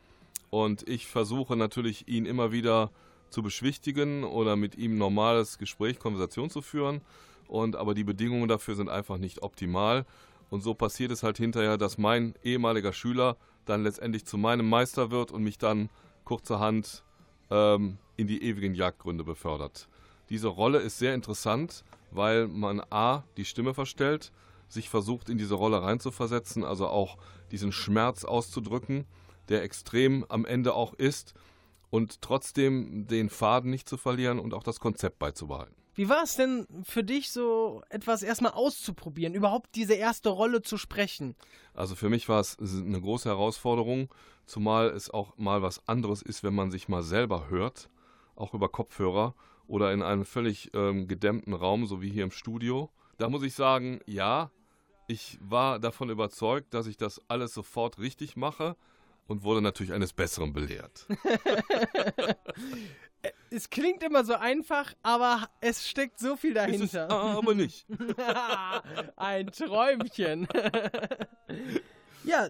Und 0.50 0.88
ich 0.88 1.06
versuche 1.06 1.56
natürlich, 1.56 2.06
ihn 2.08 2.26
immer 2.26 2.52
wieder 2.52 2.90
zu 3.30 3.42
beschwichtigen 3.42 4.22
oder 4.24 4.54
mit 4.54 4.76
ihm 4.76 4.96
normales 4.96 5.58
Gespräch, 5.58 5.98
Konversation 5.98 6.50
zu 6.50 6.62
führen. 6.62 7.00
Und 7.48 7.76
aber 7.76 7.94
die 7.94 8.04
Bedingungen 8.04 8.48
dafür 8.48 8.76
sind 8.76 8.88
einfach 8.88 9.18
nicht 9.18 9.42
optimal. 9.42 10.06
Und 10.50 10.62
so 10.62 10.74
passiert 10.74 11.10
es 11.10 11.22
halt 11.22 11.37
hinterher, 11.37 11.76
dass 11.76 11.98
mein 11.98 12.34
ehemaliger 12.44 12.92
Schüler 12.92 13.37
dann 13.64 13.82
letztendlich 13.82 14.24
zu 14.24 14.38
meinem 14.38 14.68
Meister 14.68 15.10
wird 15.10 15.32
und 15.32 15.42
mich 15.42 15.58
dann 15.58 15.90
kurzerhand 16.24 17.02
ähm, 17.50 17.98
in 18.16 18.26
die 18.26 18.42
ewigen 18.44 18.74
Jagdgründe 18.74 19.24
befördert. 19.24 19.88
Diese 20.30 20.48
Rolle 20.48 20.78
ist 20.78 20.98
sehr 20.98 21.14
interessant, 21.14 21.84
weil 22.10 22.46
man 22.46 22.80
A, 22.90 23.24
die 23.37 23.44
Stimme 23.44 23.74
verstellt, 23.74 24.32
sich 24.68 24.88
versucht, 24.88 25.29
in 25.29 25.38
diese 25.38 25.55
Rolle 25.55 25.83
reinzuversetzen, 25.83 26.64
also 26.64 26.88
auch 26.88 27.18
diesen 27.50 27.72
Schmerz 27.72 28.24
auszudrücken, 28.24 29.07
der 29.48 29.62
extrem 29.62 30.24
am 30.29 30.44
Ende 30.44 30.74
auch 30.74 30.94
ist 30.94 31.35
und 31.90 32.22
trotzdem 32.22 33.07
den 33.07 33.31
Faden 33.31 33.70
nicht 33.70 33.88
zu 33.88 33.96
verlieren 33.96 34.38
und 34.38 34.55
auch 34.55 34.62
das 34.62 34.81
Konzept 34.81 35.18
beizubehalten. 35.18 35.77
Wie 35.96 36.09
war 36.09 36.24
es 36.24 36.35
denn 36.35 36.66
für 36.83 37.05
dich, 37.05 37.31
so 37.31 37.83
etwas 37.88 38.24
erstmal 38.24 38.53
auszuprobieren, 38.53 39.35
überhaupt 39.35 39.77
diese 39.77 39.94
erste 39.94 40.29
Rolle 40.29 40.62
zu 40.62 40.77
sprechen? 40.77 41.37
Also 41.72 41.94
für 41.94 42.11
mich 42.11 42.29
war 42.29 42.40
es 42.40 42.59
eine 42.59 43.00
große 43.00 43.29
Herausforderung, 43.29 44.12
zumal 44.44 44.88
es 44.88 45.09
auch 45.09 45.37
mal 45.38 45.62
was 45.62 45.87
anderes 45.87 46.20
ist, 46.20 46.42
wenn 46.42 46.55
man 46.55 46.72
sich 46.72 46.88
mal 46.88 47.05
selber 47.05 47.48
hört, 47.48 47.90
auch 48.35 48.55
über 48.55 48.68
Kopfhörer 48.68 49.37
oder 49.68 49.92
in 49.92 50.03
einem 50.03 50.24
völlig 50.24 50.72
ähm, 50.74 51.07
gedämmten 51.07 51.55
Raum, 51.55 51.87
so 51.87 52.03
wie 52.03 52.11
hier 52.11 52.24
im 52.24 52.33
Studio. 52.33 52.90
Da 53.18 53.29
muss 53.29 53.42
ich 53.42 53.55
sagen, 53.55 54.00
ja, 54.07 54.50
ich 55.07 55.38
war 55.40 55.79
davon 55.79 56.11
überzeugt, 56.11 56.74
dass 56.74 56.87
ich 56.87 56.96
das 56.96 57.20
alles 57.29 57.55
sofort 57.55 57.98
richtig 57.98 58.37
mache 58.37 58.77
und 59.27 59.42
wurde 59.42 59.62
natürlich 59.62 59.92
eines 59.92 60.12
Besseren 60.12 60.53
belehrt. 60.53 61.07
Es 63.50 63.70
klingt 63.70 64.03
immer 64.03 64.24
so 64.24 64.35
einfach, 64.35 64.92
aber 65.03 65.48
es 65.61 65.88
steckt 65.88 66.18
so 66.18 66.37
viel 66.37 66.57
Ist 66.57 66.81
es 66.81 66.90
dahinter. 66.92 67.11
aber 67.11 67.55
nicht. 67.55 67.87
Ein 69.16 69.46
Träumchen. 69.46 70.46
ja, 72.24 72.48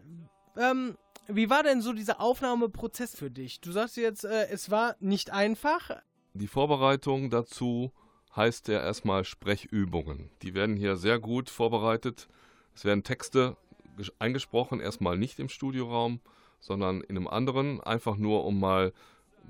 ähm, 0.57 0.97
wie 1.29 1.51
war 1.51 1.63
denn 1.63 1.81
so 1.81 1.93
dieser 1.93 2.21
Aufnahmeprozess 2.21 3.15
für 3.15 3.31
dich? 3.31 3.61
Du 3.61 3.71
sagst 3.71 3.97
jetzt, 3.97 4.25
äh, 4.25 4.49
es 4.49 4.71
war 4.71 4.97
nicht 4.99 5.31
einfach. 5.31 5.91
Die 6.33 6.49
Vorbereitung 6.49 7.31
dazu 7.31 7.93
heißt 8.37 8.69
ja 8.69 8.81
erstmal 8.81 9.25
Sprechübungen. 9.25 10.31
Die 10.43 10.55
werden 10.55 10.77
hier 10.77 10.97
sehr 10.97 11.19
gut 11.19 11.51
vorbereitet. 11.51 12.29
Es 12.75 12.85
werden 12.85 13.05
Texte 13.05 13.57
ges- 13.97 14.13
eingesprochen, 14.19 14.81
erstmal 14.81 15.17
nicht 15.17 15.39
im 15.39 15.49
Studioraum, 15.49 16.21
sondern 16.61 17.01
in 17.03 17.17
einem 17.17 17.29
anderen, 17.29 17.81
einfach 17.81 18.17
nur 18.17 18.45
um 18.45 18.59
mal 18.59 18.93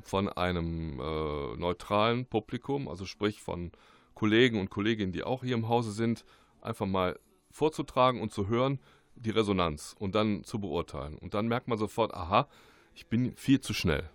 von 0.03 0.29
einem 0.29 1.01
äh, 1.01 1.57
neutralen 1.57 2.27
Publikum, 2.27 2.89
also 2.89 3.07
sprich 3.07 3.41
von 3.41 3.71
Kollegen 4.15 4.61
und 4.61 4.71
Kolleginnen, 4.71 5.13
die 5.13 5.25
auch 5.25 5.43
hier 5.45 5.55
im 5.55 5.69
Hause 5.69 5.93
sind, 5.93 6.25
einfach 6.61 6.87
mal 6.87 7.19
vorzutragen 7.51 8.21
und 8.21 8.33
zu 8.33 8.49
hören, 8.49 8.81
die 9.15 9.31
Resonanz 9.31 9.95
und 9.99 10.15
dann 10.17 10.43
zu 10.43 10.59
beurteilen. 10.59 11.17
Und 11.17 11.35
dann 11.35 11.47
merkt 11.47 11.69
man 11.69 11.79
sofort, 11.79 12.13
aha, 12.13 12.49
ich 12.95 13.07
bin 13.07 13.37
viel 13.37 13.61
zu 13.61 13.73
schnell. 13.73 14.11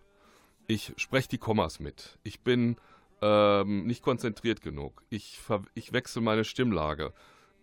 Ich 0.67 0.93
spreche 0.97 1.29
die 1.29 1.37
Kommas 1.37 1.79
mit. 1.79 2.19
Ich 2.23 2.41
bin 2.41 2.75
ähm, 3.21 3.85
nicht 3.85 4.03
konzentriert 4.03 4.61
genug. 4.61 5.03
Ich, 5.09 5.39
ich 5.73 5.93
wechsle 5.93 6.21
meine 6.21 6.45
Stimmlage. 6.45 7.13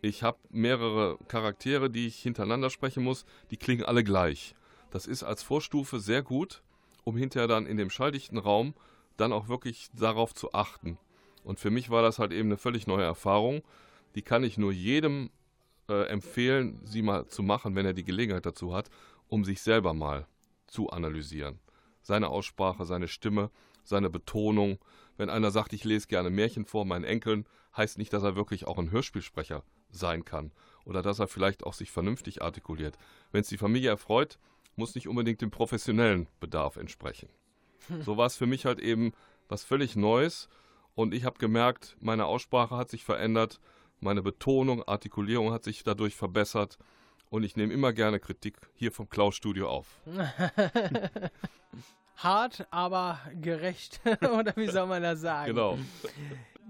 Ich 0.02 0.22
habe 0.22 0.38
mehrere 0.50 1.18
Charaktere, 1.28 1.90
die 1.90 2.06
ich 2.06 2.16
hintereinander 2.18 2.70
sprechen 2.70 3.02
muss. 3.02 3.24
Die 3.50 3.56
klingen 3.56 3.84
alle 3.84 4.04
gleich. 4.04 4.54
Das 4.90 5.06
ist 5.06 5.22
als 5.22 5.42
Vorstufe 5.42 6.00
sehr 6.00 6.22
gut, 6.22 6.62
um 7.04 7.16
hinterher 7.16 7.48
dann 7.48 7.66
in 7.66 7.76
dem 7.76 7.90
schalldichten 7.90 8.38
Raum 8.38 8.74
dann 9.16 9.32
auch 9.32 9.48
wirklich 9.48 9.88
darauf 9.94 10.34
zu 10.34 10.52
achten. 10.52 10.98
Und 11.44 11.60
für 11.60 11.70
mich 11.70 11.90
war 11.90 12.02
das 12.02 12.18
halt 12.18 12.32
eben 12.32 12.48
eine 12.48 12.56
völlig 12.56 12.86
neue 12.86 13.04
Erfahrung. 13.04 13.62
Die 14.14 14.22
kann 14.22 14.44
ich 14.44 14.58
nur 14.58 14.72
jedem 14.72 15.30
äh, 15.88 16.06
empfehlen, 16.08 16.80
sie 16.84 17.02
mal 17.02 17.26
zu 17.28 17.42
machen, 17.42 17.74
wenn 17.74 17.86
er 17.86 17.94
die 17.94 18.04
Gelegenheit 18.04 18.46
dazu 18.46 18.74
hat, 18.74 18.90
um 19.28 19.44
sich 19.44 19.62
selber 19.62 19.94
mal 19.94 20.26
zu 20.66 20.90
analysieren. 20.90 21.60
Seine 22.02 22.28
Aussprache, 22.28 22.84
seine 22.84 23.08
Stimme, 23.08 23.50
seine 23.84 24.10
Betonung. 24.10 24.78
Wenn 25.16 25.30
einer 25.30 25.50
sagt, 25.50 25.72
ich 25.72 25.84
lese 25.84 26.06
gerne 26.08 26.30
Märchen 26.30 26.64
vor 26.64 26.84
meinen 26.84 27.04
Enkeln, 27.04 27.46
heißt 27.76 27.98
nicht, 27.98 28.12
dass 28.12 28.22
er 28.22 28.36
wirklich 28.36 28.66
auch 28.66 28.78
ein 28.78 28.90
Hörspielsprecher 28.90 29.62
sein 29.90 30.24
kann 30.24 30.52
oder 30.84 31.02
dass 31.02 31.18
er 31.18 31.28
vielleicht 31.28 31.64
auch 31.64 31.74
sich 31.74 31.90
vernünftig 31.90 32.42
artikuliert. 32.42 32.96
Wenn 33.32 33.42
es 33.42 33.48
die 33.48 33.58
Familie 33.58 33.90
erfreut, 33.90 34.38
muss 34.76 34.94
nicht 34.94 35.08
unbedingt 35.08 35.40
dem 35.40 35.50
professionellen 35.50 36.28
Bedarf 36.40 36.76
entsprechen. 36.76 37.28
So 38.00 38.16
war 38.16 38.26
es 38.26 38.36
für 38.36 38.46
mich 38.46 38.64
halt 38.66 38.80
eben 38.80 39.12
was 39.48 39.64
völlig 39.64 39.96
Neues 39.96 40.48
und 40.94 41.14
ich 41.14 41.24
habe 41.24 41.38
gemerkt, 41.38 41.96
meine 42.00 42.26
Aussprache 42.26 42.76
hat 42.76 42.90
sich 42.90 43.04
verändert, 43.04 43.60
meine 44.00 44.22
Betonung, 44.22 44.82
Artikulierung 44.82 45.52
hat 45.52 45.64
sich 45.64 45.82
dadurch 45.82 46.16
verbessert 46.16 46.78
und 47.30 47.44
ich 47.44 47.56
nehme 47.56 47.72
immer 47.72 47.92
gerne 47.92 48.20
Kritik 48.20 48.56
hier 48.74 48.92
vom 48.92 49.08
Klaus 49.08 49.36
Studio 49.36 49.68
auf. 49.68 50.00
Hart, 52.16 52.66
aber 52.70 53.20
gerecht. 53.40 54.00
Oder 54.20 54.54
wie 54.56 54.68
soll 54.68 54.86
man 54.86 55.02
das 55.02 55.20
sagen? 55.20 55.54
Genau. 55.54 55.78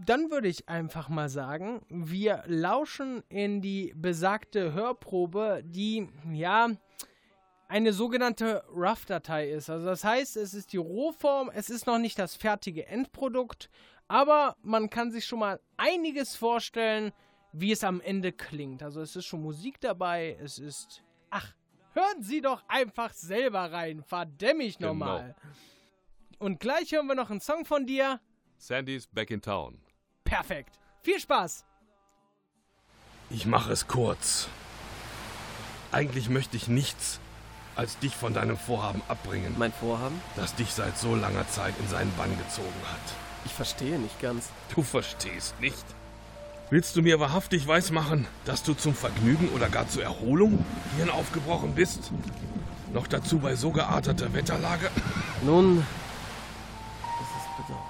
Dann 0.05 0.31
würde 0.31 0.49
ich 0.49 0.69
einfach 0.69 1.09
mal 1.09 1.29
sagen, 1.29 1.81
wir 1.89 2.43
lauschen 2.47 3.23
in 3.29 3.63
die 3.63 3.95
besagte 3.97 4.75
Hörprobe, 4.75 5.63
die 5.65 6.09
ja 6.33 6.69
eine 7.69 7.93
sogenannte 7.93 8.63
Rough-Datei 8.75 9.51
ist. 9.51 9.71
Also 9.71 9.87
das 9.87 10.05
heißt, 10.05 10.37
es 10.37 10.55
ist 10.55 10.73
die 10.73 10.77
Rohform, 10.77 11.51
es 11.53 11.71
ist 11.71 11.87
noch 11.87 11.99
nicht 11.99 12.19
das 12.19 12.37
fertige 12.37 12.87
Endprodukt, 12.87 13.71
aber 14.09 14.57
man 14.63 14.91
kann 14.91 15.11
sich 15.11 15.25
schon 15.25 15.41
mal 15.41 15.61
einiges 15.77 16.37
vorstellen, 16.37 17.13
wie 17.53 17.73
es 17.73 17.83
am 17.83 18.01
Ende 18.01 18.33
klingt. 18.33 18.83
Also 18.83 19.01
es 19.01 19.17
ist 19.17 19.27
schon 19.27 19.43
Musik 19.43 19.81
dabei, 19.81 20.37
es 20.41 20.59
ist... 20.59 21.03
Ach, 21.31 21.55
hören 21.97 22.23
Sie 22.23 22.41
doch 22.41 22.63
einfach 22.69 23.13
selber 23.13 23.73
rein, 23.73 24.03
verdämmig 24.03 24.79
Genau. 24.79 24.89
nochmal. 24.93 25.35
Und 26.39 26.61
gleich 26.61 26.93
hören 26.93 27.07
wir 27.07 27.15
noch 27.15 27.31
einen 27.31 27.41
Song 27.41 27.65
von 27.65 27.87
dir. 27.87 28.21
Sandy's 28.59 29.07
back 29.07 29.31
in 29.31 29.41
town. 29.43 29.81
Perfekt. 30.25 30.79
Viel 31.03 31.19
Spaß. 31.21 31.65
Ich 33.31 33.47
mache 33.47 33.73
es 33.73 33.87
kurz. 33.89 34.49
Eigentlich 35.93 36.29
möchte 36.29 36.57
ich 36.57 36.69
nichts 36.69 37.21
als 37.75 37.99
dich 37.99 38.15
von 38.17 38.33
deinem 38.35 38.57
Vorhaben 38.57 39.03
abbringen, 39.09 39.55
Mein 39.59 39.73
Vorhaben? 39.73 40.21
das 40.37 40.55
dich 40.55 40.71
seit 40.73 40.97
so 40.97 41.15
langer 41.15 41.47
Zeit 41.49 41.75
in 41.79 41.89
seinen 41.89 42.15
Bann 42.17 42.37
gezogen 42.39 42.73
hat. 42.91 43.15
Ich 43.45 43.53
verstehe 43.53 43.99
nicht 43.99 44.19
ganz. 44.21 44.51
Du 44.75 44.83
verstehst 44.83 45.59
nicht. 45.61 45.85
Willst 46.69 46.97
du 46.97 47.03
mir 47.03 47.21
wahrhaftig 47.21 47.69
weismachen, 47.69 48.27
dass 48.45 48.65
du 48.65 48.75
zum 48.75 48.93
Vergnügen 48.93 49.49
oder 49.55 49.69
gar 49.69 49.89
zur 49.89 50.03
Erholung 50.03 50.65
hierhin 50.97 51.13
aufgebrochen 51.13 51.77
bist? 51.77 52.11
Noch 52.93 53.07
dazu 53.07 53.39
bei 53.39 53.55
so 53.55 53.71
gearteter 53.71 54.35
Wetterlage? 54.35 54.91
Nun, 55.43 55.87
das 57.03 57.29
ist 57.29 57.57
bedauerlich. 57.57 57.87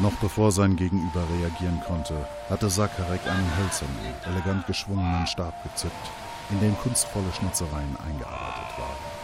Noch 0.00 0.14
bevor 0.14 0.50
sein 0.50 0.74
Gegenüber 0.74 1.22
reagieren 1.38 1.80
konnte, 1.86 2.26
hatte 2.48 2.68
Sakarek 2.68 3.24
einen 3.28 3.56
hölzernen, 3.58 3.96
elegant 4.26 4.66
geschwungenen 4.66 5.28
Stab 5.28 5.62
gezückt, 5.62 6.10
in 6.50 6.58
dem 6.58 6.76
kunstvolle 6.78 7.32
Schnitzereien 7.38 7.96
eingearbeitet 8.08 8.76
waren. 8.76 9.20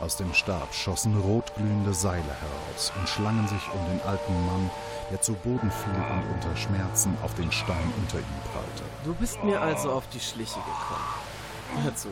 Aus 0.00 0.16
dem 0.16 0.32
Stab 0.32 0.72
schossen 0.72 1.18
rotglühende 1.20 1.92
Seile 1.92 2.22
heraus 2.22 2.92
und 2.98 3.06
schlangen 3.06 3.48
sich 3.48 3.62
um 3.74 3.84
den 3.90 4.00
alten 4.06 4.46
Mann, 4.46 4.70
der 5.10 5.20
zu 5.20 5.34
Boden 5.34 5.70
fiel 5.70 5.92
und 5.94 6.34
unter 6.34 6.56
Schmerzen 6.56 7.16
auf 7.22 7.34
den 7.34 7.50
Stein 7.52 7.92
unter 7.98 8.18
ihm 8.18 8.40
prallte. 8.52 8.84
Du 9.04 9.14
bist 9.14 9.42
mir 9.44 9.60
also 9.60 9.92
auf 9.92 10.08
die 10.08 10.20
Schliche 10.20 10.58
gekommen. 10.58 11.84
Hör 11.84 11.94
zu. 11.94 12.08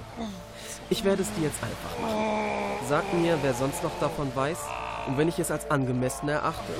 Ich 0.90 1.04
werde 1.04 1.22
es 1.22 1.32
dir 1.34 1.44
jetzt 1.44 1.62
einfach 1.62 1.98
machen. 2.00 2.24
Sag 2.88 3.12
mir, 3.14 3.38
wer 3.42 3.54
sonst 3.54 3.82
noch 3.82 3.98
davon 4.00 4.34
weiß. 4.34 4.58
Und 5.06 5.18
wenn 5.18 5.28
ich 5.28 5.38
es 5.38 5.50
als 5.50 5.70
angemessen 5.70 6.28
erachte, 6.28 6.72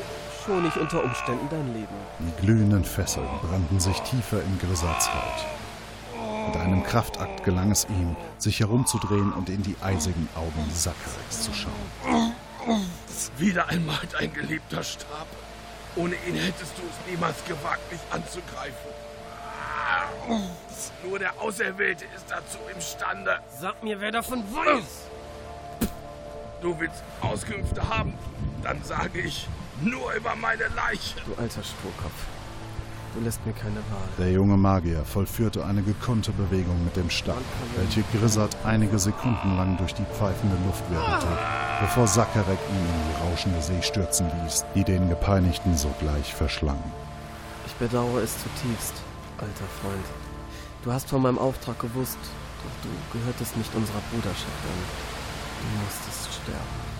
schone 0.44 0.68
ich 0.68 0.76
unter 0.76 1.02
Umständen 1.04 1.46
dein 1.50 1.72
Leben. 1.72 1.94
Die 2.20 2.40
glühenden 2.40 2.84
Fesseln 2.84 3.28
brannten 3.42 3.80
sich 3.80 4.00
tiefer 4.02 4.42
in 4.42 4.58
Grisards 4.58 5.08
Haut. 5.12 5.46
Mit 6.46 6.56
einem 6.56 6.82
Kraftakt 6.82 7.42
gelang 7.44 7.70
es 7.70 7.86
ihm, 7.86 8.16
sich 8.38 8.60
herumzudrehen 8.60 9.32
und 9.32 9.48
in 9.48 9.62
die 9.62 9.76
eisigen 9.82 10.28
Augen 10.34 10.70
Sakareks 10.72 11.42
zu 11.42 11.52
schauen. 11.54 12.34
Wieder 13.38 13.68
einmal 13.68 14.00
dein 14.12 14.32
geliebter 14.32 14.82
Stab. 14.82 15.26
Ohne 15.96 16.16
ihn 16.26 16.34
hättest 16.34 16.76
du 16.76 16.82
es 16.82 17.10
niemals 17.10 17.44
gewagt, 17.44 17.90
mich 17.90 18.00
anzugreifen. 18.10 18.90
Nur 21.04 21.18
der 21.18 21.40
Auserwählte 21.40 22.04
ist 22.16 22.24
dazu 22.28 22.58
imstande. 22.74 23.38
Sag 23.60 23.82
mir, 23.82 24.00
wer 24.00 24.10
davon 24.10 24.42
weiß. 24.54 25.08
Du 26.60 26.78
willst 26.80 27.02
Auskünfte 27.20 27.88
haben? 27.88 28.14
Dann 28.62 28.82
sage 28.82 29.20
ich 29.20 29.46
nur 29.82 30.12
über 30.14 30.34
meine 30.34 30.66
Leiche. 30.68 31.20
Du 31.26 31.34
alter 31.34 31.62
Strohkopf. 31.62 32.14
Du 33.14 33.20
lässt 33.20 33.46
mir 33.46 33.52
keine 33.52 33.76
Wahl. 33.76 34.08
Der 34.18 34.32
junge 34.32 34.56
Magier 34.56 35.04
vollführte 35.04 35.64
eine 35.64 35.82
gekonnte 35.82 36.32
Bewegung 36.32 36.82
mit 36.84 36.96
dem 36.96 37.10
Stab, 37.10 37.42
welche 37.76 38.02
Grissert 38.12 38.56
einige 38.64 38.98
Sekunden 38.98 39.56
lang 39.56 39.76
durch 39.76 39.94
die 39.94 40.04
pfeifende 40.04 40.56
Luft 40.66 40.82
wirbelte, 40.90 41.28
bevor 41.80 42.08
Sakarek 42.08 42.58
ihn 42.68 42.76
in 42.76 43.02
die 43.08 43.30
rauschende 43.30 43.62
See 43.62 43.80
stürzen 43.82 44.26
ließ, 44.42 44.64
die 44.74 44.82
den 44.82 45.08
Gepeinigten 45.08 45.76
sogleich 45.76 46.34
verschlang. 46.34 46.82
Ich 47.66 47.74
bedauere 47.74 48.22
es 48.22 48.36
zutiefst, 48.42 48.94
alter 49.38 49.68
Freund. 49.80 50.04
Du 50.82 50.92
hast 50.92 51.08
von 51.08 51.22
meinem 51.22 51.38
Auftrag 51.38 51.78
gewusst, 51.78 52.18
doch 52.18 52.88
du 52.88 53.18
gehörtest 53.18 53.56
nicht 53.56 53.72
unserer 53.76 54.02
Bruderschaft 54.10 54.64
an. 54.64 54.80
Du 55.60 55.84
musstest 55.84 56.42
sterben. 56.42 56.94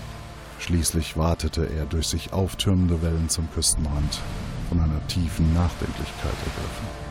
Schließlich 0.61 1.17
watete 1.17 1.67
er 1.67 1.87
durch 1.87 2.07
sich 2.07 2.33
auftürmende 2.33 3.03
Wellen 3.03 3.29
zum 3.29 3.51
Küstenrand, 3.53 4.21
von 4.69 4.81
einer 4.81 5.07
tiefen 5.09 5.53
Nachdenklichkeit 5.55 6.33
ergriffen. 6.45 7.04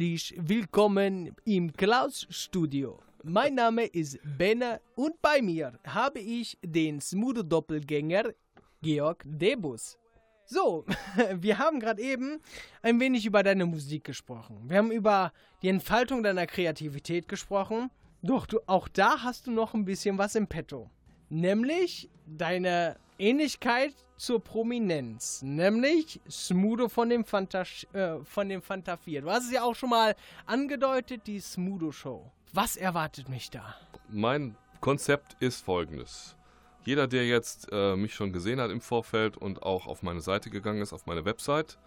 Herzlich 0.00 0.34
willkommen 0.38 1.36
im 1.44 1.74
Klaus 1.74 2.26
Studio. 2.30 3.02
Mein 3.22 3.56
Name 3.56 3.84
ist 3.84 4.18
Benne 4.38 4.80
und 4.96 5.20
bei 5.20 5.42
mir 5.42 5.78
habe 5.86 6.20
ich 6.20 6.56
den 6.64 7.02
Smudo 7.02 7.42
Doppelgänger 7.42 8.32
Georg 8.80 9.22
Debus. 9.26 9.98
So, 10.46 10.86
wir 11.34 11.58
haben 11.58 11.80
gerade 11.80 12.00
eben 12.00 12.40
ein 12.80 12.98
wenig 12.98 13.26
über 13.26 13.42
deine 13.42 13.66
Musik 13.66 14.04
gesprochen. 14.04 14.70
Wir 14.70 14.78
haben 14.78 14.90
über 14.90 15.34
die 15.60 15.68
Entfaltung 15.68 16.22
deiner 16.22 16.46
Kreativität 16.46 17.28
gesprochen. 17.28 17.90
Doch 18.22 18.46
du, 18.46 18.58
auch 18.66 18.88
da 18.88 19.22
hast 19.22 19.48
du 19.48 19.50
noch 19.50 19.74
ein 19.74 19.84
bisschen 19.84 20.16
was 20.16 20.34
im 20.34 20.46
Petto. 20.46 20.88
Nämlich 21.28 22.08
deine 22.24 22.96
Ähnlichkeit 23.18 23.92
zur 24.20 24.44
Prominenz. 24.44 25.40
Nämlich 25.42 26.20
Smudo 26.30 26.88
von 26.88 27.08
dem 27.08 27.24
Fanta, 27.24 27.64
äh, 27.94 28.18
von 28.22 28.48
dem 28.50 28.60
Fanta 28.60 28.98
4. 28.98 29.22
Du 29.22 29.30
hast 29.30 29.46
es 29.46 29.52
ja 29.52 29.62
auch 29.62 29.74
schon 29.74 29.90
mal 29.90 30.14
angedeutet, 30.44 31.26
die 31.26 31.40
Smudo 31.40 31.90
Show. 31.90 32.30
Was 32.52 32.76
erwartet 32.76 33.30
mich 33.30 33.50
da? 33.50 33.74
Mein 34.10 34.56
Konzept 34.80 35.36
ist 35.40 35.64
folgendes. 35.64 36.36
Jeder, 36.84 37.06
der 37.08 37.26
jetzt 37.26 37.68
äh, 37.72 37.96
mich 37.96 38.14
schon 38.14 38.32
gesehen 38.32 38.60
hat 38.60 38.70
im 38.70 38.82
Vorfeld 38.82 39.38
und 39.38 39.62
auch 39.62 39.86
auf 39.86 40.02
meine 40.02 40.20
Seite 40.20 40.50
gegangen 40.50 40.82
ist, 40.82 40.92
auf 40.92 41.06
meine 41.06 41.24
Website, 41.24 41.78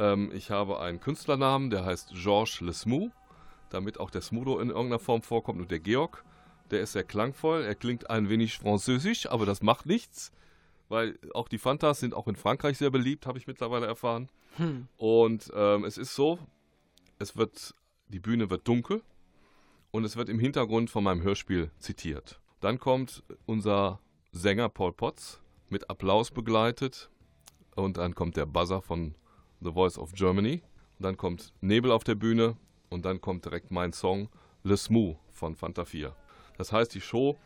Ähm, 0.00 0.30
ich 0.32 0.52
habe 0.52 0.78
einen 0.78 1.00
Künstlernamen, 1.00 1.70
der 1.70 1.84
heißt 1.84 2.12
Georges 2.14 2.60
Lesmou, 2.60 3.10
damit 3.68 3.98
auch 3.98 4.10
der 4.10 4.20
Smudo 4.20 4.60
in 4.60 4.68
irgendeiner 4.68 5.00
Form 5.00 5.22
vorkommt 5.22 5.60
und 5.60 5.72
der 5.72 5.80
Georg. 5.80 6.24
Der 6.70 6.80
ist 6.80 6.92
sehr 6.92 7.02
klangvoll, 7.02 7.64
er 7.64 7.74
klingt 7.74 8.08
ein 8.08 8.28
wenig 8.28 8.58
französisch, 8.58 9.28
aber 9.28 9.44
das 9.44 9.60
macht 9.60 9.86
nichts, 9.86 10.30
weil 10.88 11.18
auch 11.34 11.48
die 11.48 11.58
Fantas 11.58 12.00
sind 12.00 12.14
auch 12.14 12.28
in 12.28 12.36
Frankreich 12.36 12.78
sehr 12.78 12.90
beliebt, 12.90 13.26
habe 13.26 13.38
ich 13.38 13.46
mittlerweile 13.46 13.86
erfahren. 13.86 14.28
Hm. 14.56 14.88
Und 14.96 15.50
ähm, 15.54 15.84
es 15.84 15.98
ist 15.98 16.14
so, 16.14 16.38
es 17.18 17.36
wird, 17.36 17.74
die 18.08 18.20
Bühne 18.20 18.50
wird 18.50 18.66
dunkel 18.66 19.02
und 19.90 20.04
es 20.04 20.16
wird 20.16 20.28
im 20.28 20.38
Hintergrund 20.38 20.90
von 20.90 21.04
meinem 21.04 21.22
Hörspiel 21.22 21.70
zitiert. 21.78 22.40
Dann 22.60 22.78
kommt 22.78 23.22
unser 23.46 24.00
Sänger 24.32 24.68
Paul 24.68 24.92
Potts 24.92 25.40
mit 25.68 25.88
Applaus 25.90 26.30
begleitet 26.30 27.10
und 27.76 27.96
dann 27.96 28.14
kommt 28.14 28.36
der 28.36 28.46
Buzzer 28.46 28.82
von 28.82 29.14
The 29.60 29.72
Voice 29.72 29.98
of 29.98 30.12
Germany. 30.12 30.62
Und 30.98 31.04
dann 31.04 31.16
kommt 31.16 31.52
Nebel 31.60 31.92
auf 31.92 32.04
der 32.04 32.16
Bühne 32.16 32.56
und 32.88 33.04
dann 33.04 33.20
kommt 33.20 33.44
direkt 33.44 33.70
mein 33.70 33.92
Song 33.92 34.28
Le 34.64 34.76
Smou 34.76 35.16
von 35.30 35.54
Fanta 35.54 35.84
4. 35.84 36.14
Das 36.56 36.72
heißt, 36.72 36.92
die 36.94 37.00
Show 37.00 37.38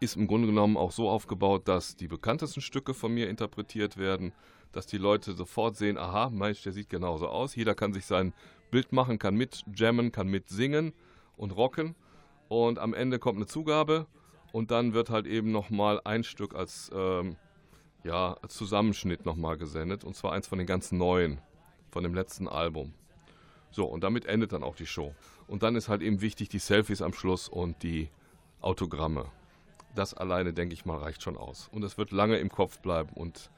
ist 0.00 0.16
im 0.16 0.26
Grunde 0.26 0.48
genommen 0.48 0.76
auch 0.76 0.92
so 0.92 1.08
aufgebaut, 1.08 1.66
dass 1.66 1.96
die 1.96 2.08
bekanntesten 2.08 2.60
Stücke 2.60 2.94
von 2.94 3.12
mir 3.12 3.28
interpretiert 3.28 3.96
werden, 3.96 4.32
dass 4.72 4.86
die 4.86 4.98
Leute 4.98 5.32
sofort 5.32 5.76
sehen, 5.76 5.98
aha, 5.98 6.30
Mensch, 6.30 6.62
der 6.62 6.72
sieht 6.72 6.90
genauso 6.90 7.28
aus. 7.28 7.56
Jeder 7.56 7.74
kann 7.74 7.92
sich 7.92 8.06
sein 8.06 8.32
Bild 8.70 8.92
machen, 8.92 9.18
kann 9.18 9.34
mit 9.34 9.64
jammen, 9.74 10.12
kann 10.12 10.28
mit 10.28 10.48
singen 10.48 10.92
und 11.36 11.52
rocken. 11.52 11.94
Und 12.48 12.78
am 12.78 12.94
Ende 12.94 13.18
kommt 13.18 13.36
eine 13.36 13.46
Zugabe 13.46 14.06
und 14.52 14.70
dann 14.70 14.92
wird 14.92 15.10
halt 15.10 15.26
eben 15.26 15.52
nochmal 15.52 16.00
ein 16.04 16.24
Stück 16.24 16.54
als, 16.54 16.90
ähm, 16.94 17.36
ja, 18.04 18.36
Zusammenschnitt 18.48 19.24
nochmal 19.24 19.58
gesendet. 19.58 20.04
Und 20.04 20.16
zwar 20.16 20.32
eins 20.32 20.46
von 20.46 20.58
den 20.58 20.66
ganz 20.66 20.92
neuen, 20.92 21.40
von 21.90 22.02
dem 22.02 22.14
letzten 22.14 22.48
Album. 22.48 22.94
So, 23.70 23.84
und 23.84 24.02
damit 24.02 24.26
endet 24.26 24.52
dann 24.52 24.62
auch 24.62 24.76
die 24.76 24.86
Show. 24.86 25.14
Und 25.46 25.62
dann 25.62 25.76
ist 25.76 25.88
halt 25.88 26.02
eben 26.02 26.20
wichtig 26.20 26.48
die 26.48 26.58
Selfies 26.58 27.02
am 27.02 27.12
Schluss 27.12 27.48
und 27.48 27.82
die 27.82 28.10
Autogramme. 28.60 29.26
Das 29.94 30.14
alleine, 30.14 30.52
denke 30.52 30.74
ich 30.74 30.84
mal, 30.84 30.98
reicht 30.98 31.22
schon 31.22 31.36
aus. 31.36 31.68
Und 31.72 31.82
es 31.82 31.98
wird 31.98 32.10
lange 32.10 32.38
im 32.38 32.50
Kopf 32.50 32.78
bleiben 32.80 33.10
und 33.14 33.50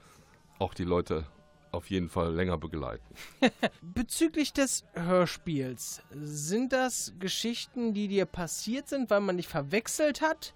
auch 0.58 0.74
die 0.74 0.84
Leute 0.84 1.26
auf 1.72 1.90
jeden 1.90 2.08
Fall 2.08 2.32
länger 2.32 2.58
begleiten. 2.58 3.14
Bezüglich 3.82 4.52
des 4.52 4.84
Hörspiels, 4.94 6.02
sind 6.12 6.72
das 6.72 7.14
Geschichten, 7.18 7.94
die 7.94 8.08
dir 8.08 8.26
passiert 8.26 8.88
sind, 8.88 9.10
weil 9.10 9.20
man 9.20 9.36
dich 9.36 9.48
verwechselt 9.48 10.20
hat? 10.20 10.54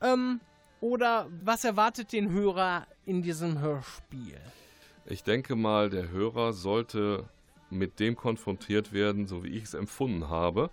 Ähm, 0.00 0.40
oder 0.80 1.28
was 1.44 1.64
erwartet 1.64 2.12
den 2.12 2.30
Hörer 2.30 2.86
in 3.06 3.22
diesem 3.22 3.60
Hörspiel? 3.60 4.40
Ich 5.06 5.22
denke 5.22 5.54
mal, 5.56 5.90
der 5.90 6.10
Hörer 6.10 6.52
sollte 6.52 7.28
mit 7.70 8.00
dem 8.00 8.16
konfrontiert 8.16 8.92
werden, 8.92 9.26
so 9.26 9.44
wie 9.44 9.50
ich 9.50 9.64
es 9.64 9.74
empfunden 9.74 10.28
habe, 10.28 10.70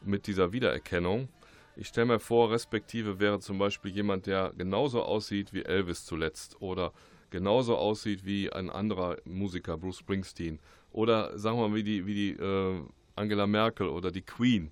mit 0.00 0.26
dieser 0.26 0.52
Wiedererkennung. 0.52 1.28
Ich 1.74 1.88
stelle 1.88 2.06
mir 2.06 2.18
vor, 2.20 2.50
respektive 2.50 3.18
wäre 3.18 3.40
zum 3.40 3.58
Beispiel 3.58 3.90
jemand, 3.92 4.26
der 4.26 4.52
genauso 4.56 5.02
aussieht 5.02 5.52
wie 5.52 5.62
Elvis 5.62 6.04
zuletzt 6.04 6.60
oder 6.60 6.92
genauso 7.30 7.76
aussieht 7.76 8.26
wie 8.26 8.52
ein 8.52 8.68
anderer 8.68 9.16
Musiker, 9.24 9.78
Bruce 9.78 9.98
Springsteen 9.98 10.60
oder 10.92 11.38
sagen 11.38 11.56
wir 11.58 11.68
mal 11.68 11.74
wie 11.74 11.82
die, 11.82 12.06
wie 12.06 12.14
die 12.14 12.30
äh, 12.32 12.82
Angela 13.16 13.46
Merkel 13.46 13.88
oder 13.88 14.10
die 14.10 14.22
Queen. 14.22 14.70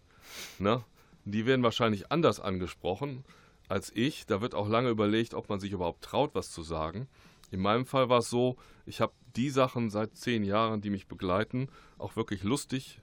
Ne? 0.58 0.84
Die 1.24 1.46
werden 1.46 1.62
wahrscheinlich 1.62 2.12
anders 2.12 2.38
angesprochen 2.38 3.24
als 3.68 3.90
ich. 3.94 4.26
Da 4.26 4.40
wird 4.42 4.54
auch 4.54 4.68
lange 4.68 4.90
überlegt, 4.90 5.32
ob 5.32 5.48
man 5.48 5.60
sich 5.60 5.72
überhaupt 5.72 6.04
traut, 6.04 6.34
was 6.34 6.50
zu 6.50 6.62
sagen. 6.62 7.08
In 7.50 7.60
meinem 7.60 7.86
Fall 7.86 8.08
war 8.08 8.18
es 8.18 8.30
so, 8.30 8.56
ich 8.84 9.00
habe 9.00 9.12
die 9.36 9.50
Sachen 9.50 9.90
seit 9.90 10.16
zehn 10.16 10.44
Jahren, 10.44 10.80
die 10.80 10.90
mich 10.90 11.06
begleiten, 11.06 11.68
auch 11.98 12.16
wirklich 12.16 12.42
lustig 12.42 13.00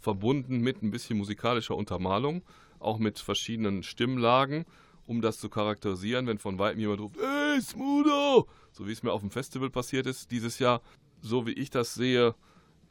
verbunden 0.00 0.58
mit 0.58 0.82
ein 0.82 0.90
bisschen 0.90 1.18
musikalischer 1.18 1.76
Untermalung, 1.76 2.42
auch 2.86 2.98
mit 2.98 3.18
verschiedenen 3.18 3.82
Stimmlagen, 3.82 4.64
um 5.06 5.20
das 5.20 5.38
zu 5.38 5.48
charakterisieren, 5.48 6.26
wenn 6.26 6.38
von 6.38 6.58
weitem 6.58 6.80
jemand 6.80 7.00
ruft, 7.00 7.16
ey, 7.18 7.60
Smudo! 7.60 8.48
So 8.72 8.86
wie 8.86 8.92
es 8.92 9.02
mir 9.02 9.12
auf 9.12 9.20
dem 9.20 9.30
Festival 9.30 9.70
passiert 9.70 10.06
ist 10.06 10.30
dieses 10.30 10.58
Jahr. 10.58 10.82
So 11.20 11.46
wie 11.46 11.52
ich 11.52 11.70
das 11.70 11.94
sehe, 11.94 12.34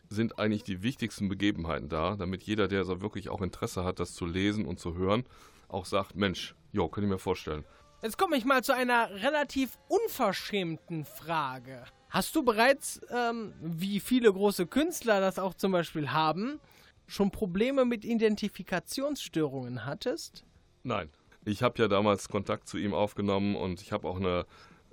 sind 0.09 0.39
eigentlich 0.39 0.63
die 0.63 0.83
wichtigsten 0.83 1.29
Begebenheiten 1.29 1.89
da, 1.89 2.15
damit 2.15 2.43
jeder, 2.43 2.67
der 2.67 2.85
so 2.85 3.01
wirklich 3.01 3.29
auch 3.29 3.41
Interesse 3.41 3.83
hat, 3.83 3.99
das 3.99 4.13
zu 4.13 4.25
lesen 4.25 4.65
und 4.65 4.79
zu 4.79 4.95
hören, 4.95 5.25
auch 5.67 5.85
sagt, 5.85 6.15
Mensch, 6.15 6.55
jo, 6.71 6.87
könnte 6.87 7.07
ich 7.07 7.11
mir 7.13 7.19
vorstellen. 7.19 7.65
Jetzt 8.01 8.17
komme 8.17 8.37
ich 8.37 8.45
mal 8.45 8.63
zu 8.63 8.73
einer 8.73 9.09
relativ 9.23 9.77
unverschämten 9.87 11.05
Frage. 11.05 11.85
Hast 12.09 12.35
du 12.35 12.43
bereits, 12.43 13.01
ähm, 13.09 13.53
wie 13.61 13.99
viele 13.99 14.31
große 14.31 14.67
Künstler 14.67 15.19
das 15.21 15.39
auch 15.39 15.53
zum 15.53 15.71
Beispiel 15.71 16.11
haben, 16.11 16.59
schon 17.07 17.31
Probleme 17.31 17.85
mit 17.85 18.05
Identifikationsstörungen 18.05 19.85
hattest? 19.85 20.45
Nein. 20.83 21.09
Ich 21.47 21.61
habe 21.61 21.79
ja 21.79 21.87
damals 21.87 22.27
Kontakt 22.27 22.67
zu 22.67 22.77
ihm 22.77 22.95
aufgenommen 22.95 23.55
und 23.55 23.81
ich 23.81 23.91
habe 23.91 24.07
auch 24.07 24.17
eine 24.17 24.45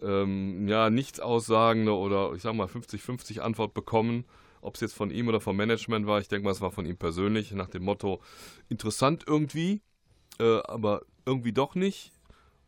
ähm, 0.03 0.69
ja, 0.69 0.91
nichts 0.91 1.21
aussagende 1.21 1.95
oder 1.95 2.33
ich 2.35 2.43
sag 2.43 2.55
mal 2.55 2.67
50-50 2.67 3.41
Antwort 3.41 3.75
bekommen. 3.75 4.25
Ob 4.61 4.77
es 4.77 4.81
jetzt 4.81 4.95
von 4.95 5.11
ihm 5.11 5.29
oder 5.29 5.41
vom 5.41 5.57
Management 5.57 6.07
war, 6.07 6.21
ich 6.21 6.29
denke 6.29 6.45
mal, 6.45 6.53
es 6.53 6.61
war 6.61 6.71
von 6.71 6.87
ihm 6.87 6.97
persönlich, 6.97 7.51
nach 7.53 7.69
dem 7.69 7.83
Motto, 7.83 8.21
interessant 8.69 9.25
irgendwie, 9.27 9.81
äh, 10.39 10.61
aber 10.65 11.03
irgendwie 11.27 11.53
doch 11.53 11.75
nicht. 11.75 12.13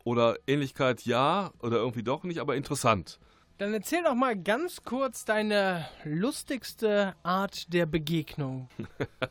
Oder 0.03 0.37
Ähnlichkeit 0.47 1.03
ja, 1.07 1.53
oder 1.61 1.77
irgendwie 1.79 2.03
doch 2.03 2.25
nicht, 2.25 2.41
aber 2.41 2.57
interessant. 2.57 3.19
Dann 3.59 3.73
erzähl 3.73 4.03
doch 4.03 4.17
mal 4.17 4.37
ganz 4.37 4.83
kurz 4.83 5.25
deine 5.25 5.87
lustigste 6.05 7.15
Art 7.23 7.73
der 7.73 7.87
Begegnung. 7.87 8.69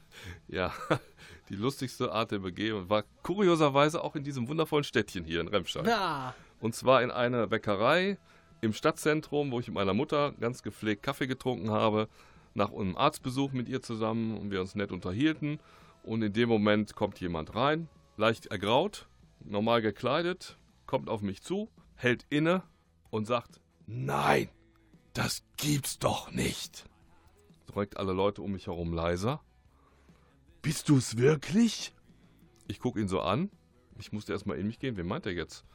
Ja, 0.47 0.71
die 1.49 1.55
lustigste 1.55 2.11
Art 2.11 2.29
der 2.31 2.37
Begehung 2.37 2.87
war 2.87 3.03
kurioserweise 3.23 4.03
auch 4.03 4.15
in 4.15 4.23
diesem 4.23 4.47
wundervollen 4.47 4.83
Städtchen 4.83 5.25
hier 5.25 5.41
in 5.41 5.47
Remscheid. 5.47 5.83
Na, 5.83 6.35
Und 6.59 6.75
zwar 6.75 7.01
in 7.01 7.09
einer 7.09 7.47
Bäckerei 7.47 8.19
im 8.61 8.71
Stadtzentrum, 8.71 9.51
wo 9.51 9.59
ich 9.59 9.67
mit 9.67 9.75
meiner 9.75 9.95
Mutter 9.95 10.31
ganz 10.39 10.61
gepflegt 10.61 11.01
Kaffee 11.01 11.25
getrunken 11.25 11.71
habe, 11.71 12.07
nach 12.53 12.71
einem 12.71 12.95
Arztbesuch 12.95 13.51
mit 13.51 13.67
ihr 13.67 13.81
zusammen 13.81 14.37
und 14.37 14.51
wir 14.51 14.61
uns 14.61 14.75
nett 14.75 14.91
unterhielten. 14.91 15.59
Und 16.03 16.21
in 16.21 16.33
dem 16.33 16.49
Moment 16.49 16.95
kommt 16.95 17.19
jemand 17.19 17.55
rein, 17.55 17.89
leicht 18.15 18.45
ergraut, 18.45 19.07
normal 19.43 19.81
gekleidet, 19.81 20.57
kommt 20.85 21.09
auf 21.09 21.21
mich 21.21 21.41
zu, 21.41 21.69
hält 21.95 22.25
inne 22.29 22.61
und 23.09 23.25
sagt, 23.25 23.59
nein, 23.85 24.49
das 25.13 25.43
gibt's 25.57 25.99
doch 25.99 26.31
nicht. 26.31 26.85
Direkt 27.69 27.97
alle 27.97 28.13
Leute 28.13 28.41
um 28.41 28.51
mich 28.51 28.67
herum 28.67 28.93
leiser. 28.93 29.41
Bist 30.61 30.89
du's 30.89 31.17
wirklich? 31.17 31.93
Ich 32.67 32.79
gucke 32.79 32.99
ihn 32.99 33.07
so 33.07 33.21
an. 33.21 33.49
Ich 33.99 34.11
musste 34.11 34.33
erstmal 34.33 34.57
in 34.57 34.67
mich 34.67 34.79
gehen. 34.79 34.97
Wen 34.97 35.07
meint 35.07 35.25
er 35.25 35.33
jetzt? 35.33 35.65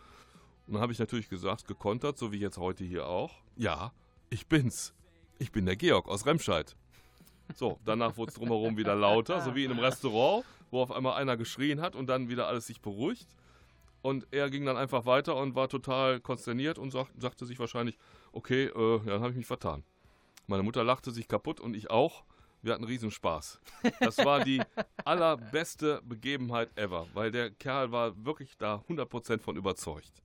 Und 0.67 0.75
dann 0.75 0.83
habe 0.83 0.93
ich 0.93 0.99
natürlich 0.99 1.29
gesagt, 1.29 1.67
gekontert, 1.67 2.19
so 2.19 2.33
wie 2.33 2.39
jetzt 2.39 2.59
heute 2.59 2.85
hier 2.85 3.07
auch. 3.07 3.35
Ja, 3.57 3.93
ich 4.31 4.47
bin's. 4.47 4.95
Ich 5.39 5.53
bin 5.53 5.67
der 5.67 5.77
Georg 5.77 6.09
aus 6.09 6.27
Remscheid. 6.27 6.77
So, 7.55 7.79
danach 7.85 8.17
wurde 8.17 8.31
es 8.31 8.35
drumherum 8.35 8.77
wieder 8.77 8.95
lauter, 8.95 9.41
so 9.41 9.55
wie 9.55 9.65
in 9.65 9.71
einem 9.71 9.81
Restaurant, 9.81 10.45
wo 10.71 10.83
auf 10.83 10.93
einmal 10.93 11.15
einer 11.15 11.37
geschrien 11.37 11.81
hat 11.81 11.97
und 11.97 12.07
dann 12.07 12.29
wieder 12.29 12.47
alles 12.47 12.67
sich 12.67 12.81
beruhigt. 12.81 13.27
Und 14.03 14.27
er 14.31 14.49
ging 14.51 14.65
dann 14.65 14.77
einfach 14.77 15.07
weiter 15.07 15.37
und 15.37 15.55
war 15.55 15.69
total 15.69 16.21
konsterniert 16.21 16.79
und 16.79 16.91
sag, 16.91 17.09
sagte 17.19 17.47
sich 17.47 17.59
wahrscheinlich, 17.59 17.99
okay, 18.33 18.67
äh, 18.67 18.97
ja, 18.99 19.05
dann 19.05 19.21
habe 19.21 19.31
ich 19.31 19.37
mich 19.37 19.47
vertan. 19.47 19.85
Meine 20.47 20.63
Mutter 20.63 20.85
lachte 20.85 21.11
sich 21.11 21.29
kaputt 21.29 21.61
und 21.61 21.75
ich 21.75 21.91
auch. 21.91 22.25
Wir 22.63 22.73
hatten 22.73 22.85
riesen 22.85 23.11
Spaß. 23.11 23.61
Das 24.01 24.19
war 24.19 24.43
die 24.45 24.61
allerbeste 25.05 26.01
Begebenheit 26.05 26.71
ever, 26.77 27.07
weil 27.15 27.31
der 27.31 27.51
Kerl 27.51 27.93
war 27.93 28.25
wirklich 28.25 28.57
da 28.57 28.83
100% 28.89 29.41
von 29.41 29.57
überzeugt. 29.57 30.23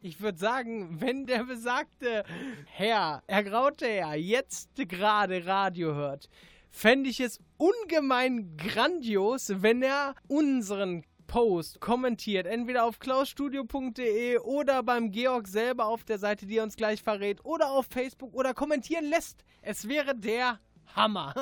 ich 0.00 0.20
würde 0.20 0.38
sagen, 0.38 1.00
wenn 1.00 1.26
der 1.26 1.44
besagte 1.44 2.24
Herr, 2.66 3.22
ergraute 3.26 3.86
Herr, 3.86 4.14
jetzt 4.14 4.70
gerade 4.76 5.46
Radio 5.46 5.94
hört, 5.94 6.28
fände 6.70 7.10
ich 7.10 7.20
es 7.20 7.40
ungemein 7.56 8.56
grandios, 8.56 9.52
wenn 9.62 9.82
er 9.82 10.14
unseren 10.28 11.04
Post 11.32 11.80
kommentiert, 11.80 12.46
entweder 12.46 12.84
auf 12.84 12.98
klausstudio.de 12.98 14.36
oder 14.40 14.82
beim 14.82 15.10
Georg 15.10 15.48
selber 15.48 15.86
auf 15.86 16.04
der 16.04 16.18
Seite, 16.18 16.44
die 16.44 16.58
er 16.58 16.62
uns 16.62 16.76
gleich 16.76 17.02
verrät, 17.02 17.42
oder 17.42 17.70
auf 17.70 17.86
Facebook 17.88 18.34
oder 18.34 18.52
kommentieren 18.52 19.06
lässt. 19.06 19.42
Es 19.62 19.88
wäre 19.88 20.14
der 20.14 20.60
Hammer. 20.94 21.32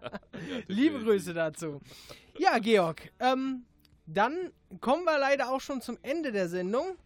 Liebe 0.66 1.00
Grüße 1.00 1.34
dazu. 1.34 1.82
Ja, 2.38 2.58
Georg, 2.58 3.12
ähm, 3.20 3.66
dann 4.06 4.50
kommen 4.80 5.04
wir 5.04 5.18
leider 5.18 5.50
auch 5.50 5.60
schon 5.60 5.82
zum 5.82 5.98
Ende 6.00 6.32
der 6.32 6.48
Sendung. 6.48 6.96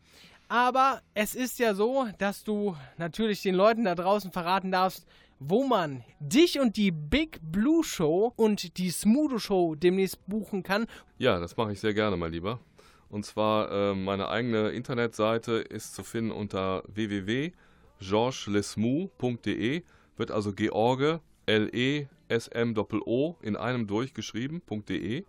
Aber 0.47 1.03
es 1.15 1.35
ist 1.35 1.59
ja 1.59 1.75
so, 1.75 2.07
dass 2.19 2.45
du 2.45 2.77
natürlich 2.99 3.43
den 3.43 3.57
Leuten 3.57 3.83
da 3.83 3.97
draußen 3.97 4.31
verraten 4.31 4.71
darfst, 4.71 5.09
wo 5.49 5.65
man 5.65 6.05
dich 6.21 6.61
und 6.61 6.77
die 6.77 6.91
Big 6.91 7.39
Blue 7.43 7.83
Show 7.85 8.35
und 8.37 8.77
die 8.79 8.91
Smudo 8.91 9.39
Show 9.39 9.75
demnächst 9.75 10.27
buchen 10.27 10.63
kann. 10.63 10.87
Ja, 11.19 11.41
das 11.41 11.57
mache 11.57 11.73
ich 11.73 11.81
sehr 11.81 11.95
gerne, 11.95 12.17
mein 12.17 12.31
Lieber. 12.33 12.61
Und 13.09 13.27
zwar 13.27 13.71
äh, 13.71 13.95
meine 13.95 14.29
eigene 14.29 14.71
Internetseite 14.71 15.53
ist 15.53 15.95
zu 15.95 16.05
finden 16.05 16.31
unter 16.31 16.83
www.georgeslesmou.de. 16.87 19.83
Wird 20.17 20.31
also 20.31 20.53
George 20.53 21.21
L-E-S-M-O 21.47 23.37
in 23.43 23.57
einem 23.57 23.87
durchgeschrieben.de. 23.87 25.25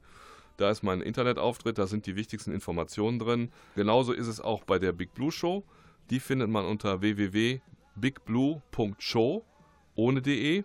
Da 0.58 0.70
ist 0.70 0.84
mein 0.84 1.00
Internetauftritt, 1.02 1.78
da 1.78 1.88
sind 1.88 2.06
die 2.06 2.16
wichtigsten 2.16 2.54
Informationen 2.54 3.20
drin. 3.20 3.52
Genauso 3.76 4.14
ist 4.14 4.28
es 4.28 4.40
auch 4.40 4.64
bei 4.64 4.80
der 4.80 4.94
Big 4.94 5.14
Blue 5.14 5.32
Show. 5.32 5.66
Die 6.10 6.20
findet 6.20 6.50
man 6.50 6.66
unter 6.66 7.00
www.bigblue.show 7.02 9.46
ohne 9.96 10.22
de. 10.22 10.64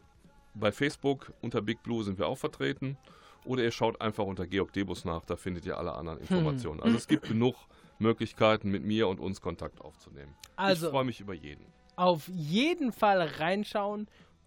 Bei 0.54 0.72
Facebook 0.72 1.32
unter 1.40 1.62
Big 1.62 1.82
Blue 1.82 2.02
sind 2.02 2.18
wir 2.18 2.26
auch 2.26 2.38
vertreten. 2.38 2.96
Oder 3.44 3.62
ihr 3.62 3.70
schaut 3.70 4.00
einfach 4.00 4.24
unter 4.24 4.46
Georg 4.46 4.72
Debus 4.72 5.04
nach, 5.04 5.24
da 5.24 5.36
findet 5.36 5.64
ihr 5.64 5.78
alle 5.78 5.92
anderen 5.94 6.18
Informationen. 6.18 6.80
Also 6.82 6.96
es 6.96 7.06
gibt 7.06 7.28
genug 7.28 7.54
Möglichkeiten, 7.98 8.70
mit 8.70 8.84
mir 8.84 9.08
und 9.08 9.20
uns 9.20 9.40
Kontakt 9.40 9.80
aufzunehmen. 9.80 10.34
Also- 10.56 10.86
ich 10.86 10.90
freue 10.90 11.04
mich 11.04 11.20
über 11.20 11.34
jeden. 11.34 11.64
auf 11.96 12.28
jeden 12.28 12.92
Fall 12.92 13.20
reinschauen. 13.22 14.06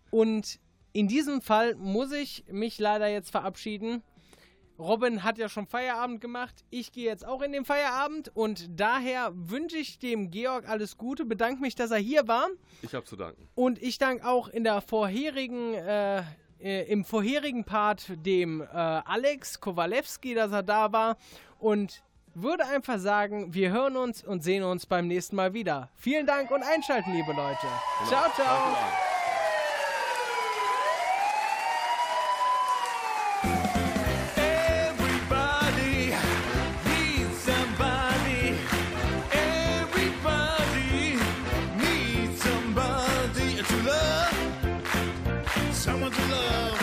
Und 0.09 0.59
in 0.93 1.07
diesem 1.07 1.41
Fall 1.41 1.75
muss 1.75 2.11
ich 2.11 2.45
mich 2.49 2.79
leider 2.79 3.07
jetzt 3.09 3.29
verabschieden. 3.31 4.03
Robin 4.81 5.23
hat 5.23 5.37
ja 5.37 5.47
schon 5.47 5.67
Feierabend 5.67 6.19
gemacht. 6.21 6.65
Ich 6.69 6.91
gehe 6.91 7.05
jetzt 7.05 7.25
auch 7.25 7.41
in 7.41 7.51
den 7.51 7.65
Feierabend 7.65 8.31
und 8.35 8.67
daher 8.79 9.31
wünsche 9.33 9.77
ich 9.77 9.99
dem 9.99 10.31
Georg 10.31 10.67
alles 10.67 10.97
Gute, 10.97 11.25
bedanke 11.25 11.61
mich, 11.61 11.75
dass 11.75 11.91
er 11.91 11.97
hier 11.97 12.27
war. 12.27 12.47
Ich 12.81 12.93
habe 12.93 13.05
zu 13.05 13.15
danken. 13.15 13.47
Und 13.55 13.81
ich 13.81 13.97
danke 13.97 14.27
auch 14.27 14.47
in 14.47 14.63
der 14.63 14.81
vorherigen, 14.81 15.73
äh, 15.75 16.23
äh, 16.59 16.91
im 16.91 17.05
vorherigen 17.05 17.63
Part 17.63 18.11
dem 18.25 18.61
äh, 18.61 18.65
Alex 18.65 19.59
Kowalewski, 19.59 20.33
dass 20.33 20.51
er 20.51 20.63
da 20.63 20.91
war. 20.91 21.17
Und 21.59 22.03
würde 22.33 22.65
einfach 22.65 22.97
sagen, 22.97 23.53
wir 23.53 23.71
hören 23.71 23.97
uns 23.97 24.23
und 24.23 24.43
sehen 24.43 24.63
uns 24.63 24.85
beim 24.85 25.07
nächsten 25.07 25.35
Mal 25.35 25.53
wieder. 25.53 25.89
Vielen 25.95 26.25
Dank 26.25 26.49
und 26.51 26.63
einschalten, 26.63 27.11
liebe 27.13 27.33
Leute. 27.33 27.67
Ciao, 28.07 28.31
ciao. 28.33 29.10
much 46.01 46.17
love. 46.31 46.80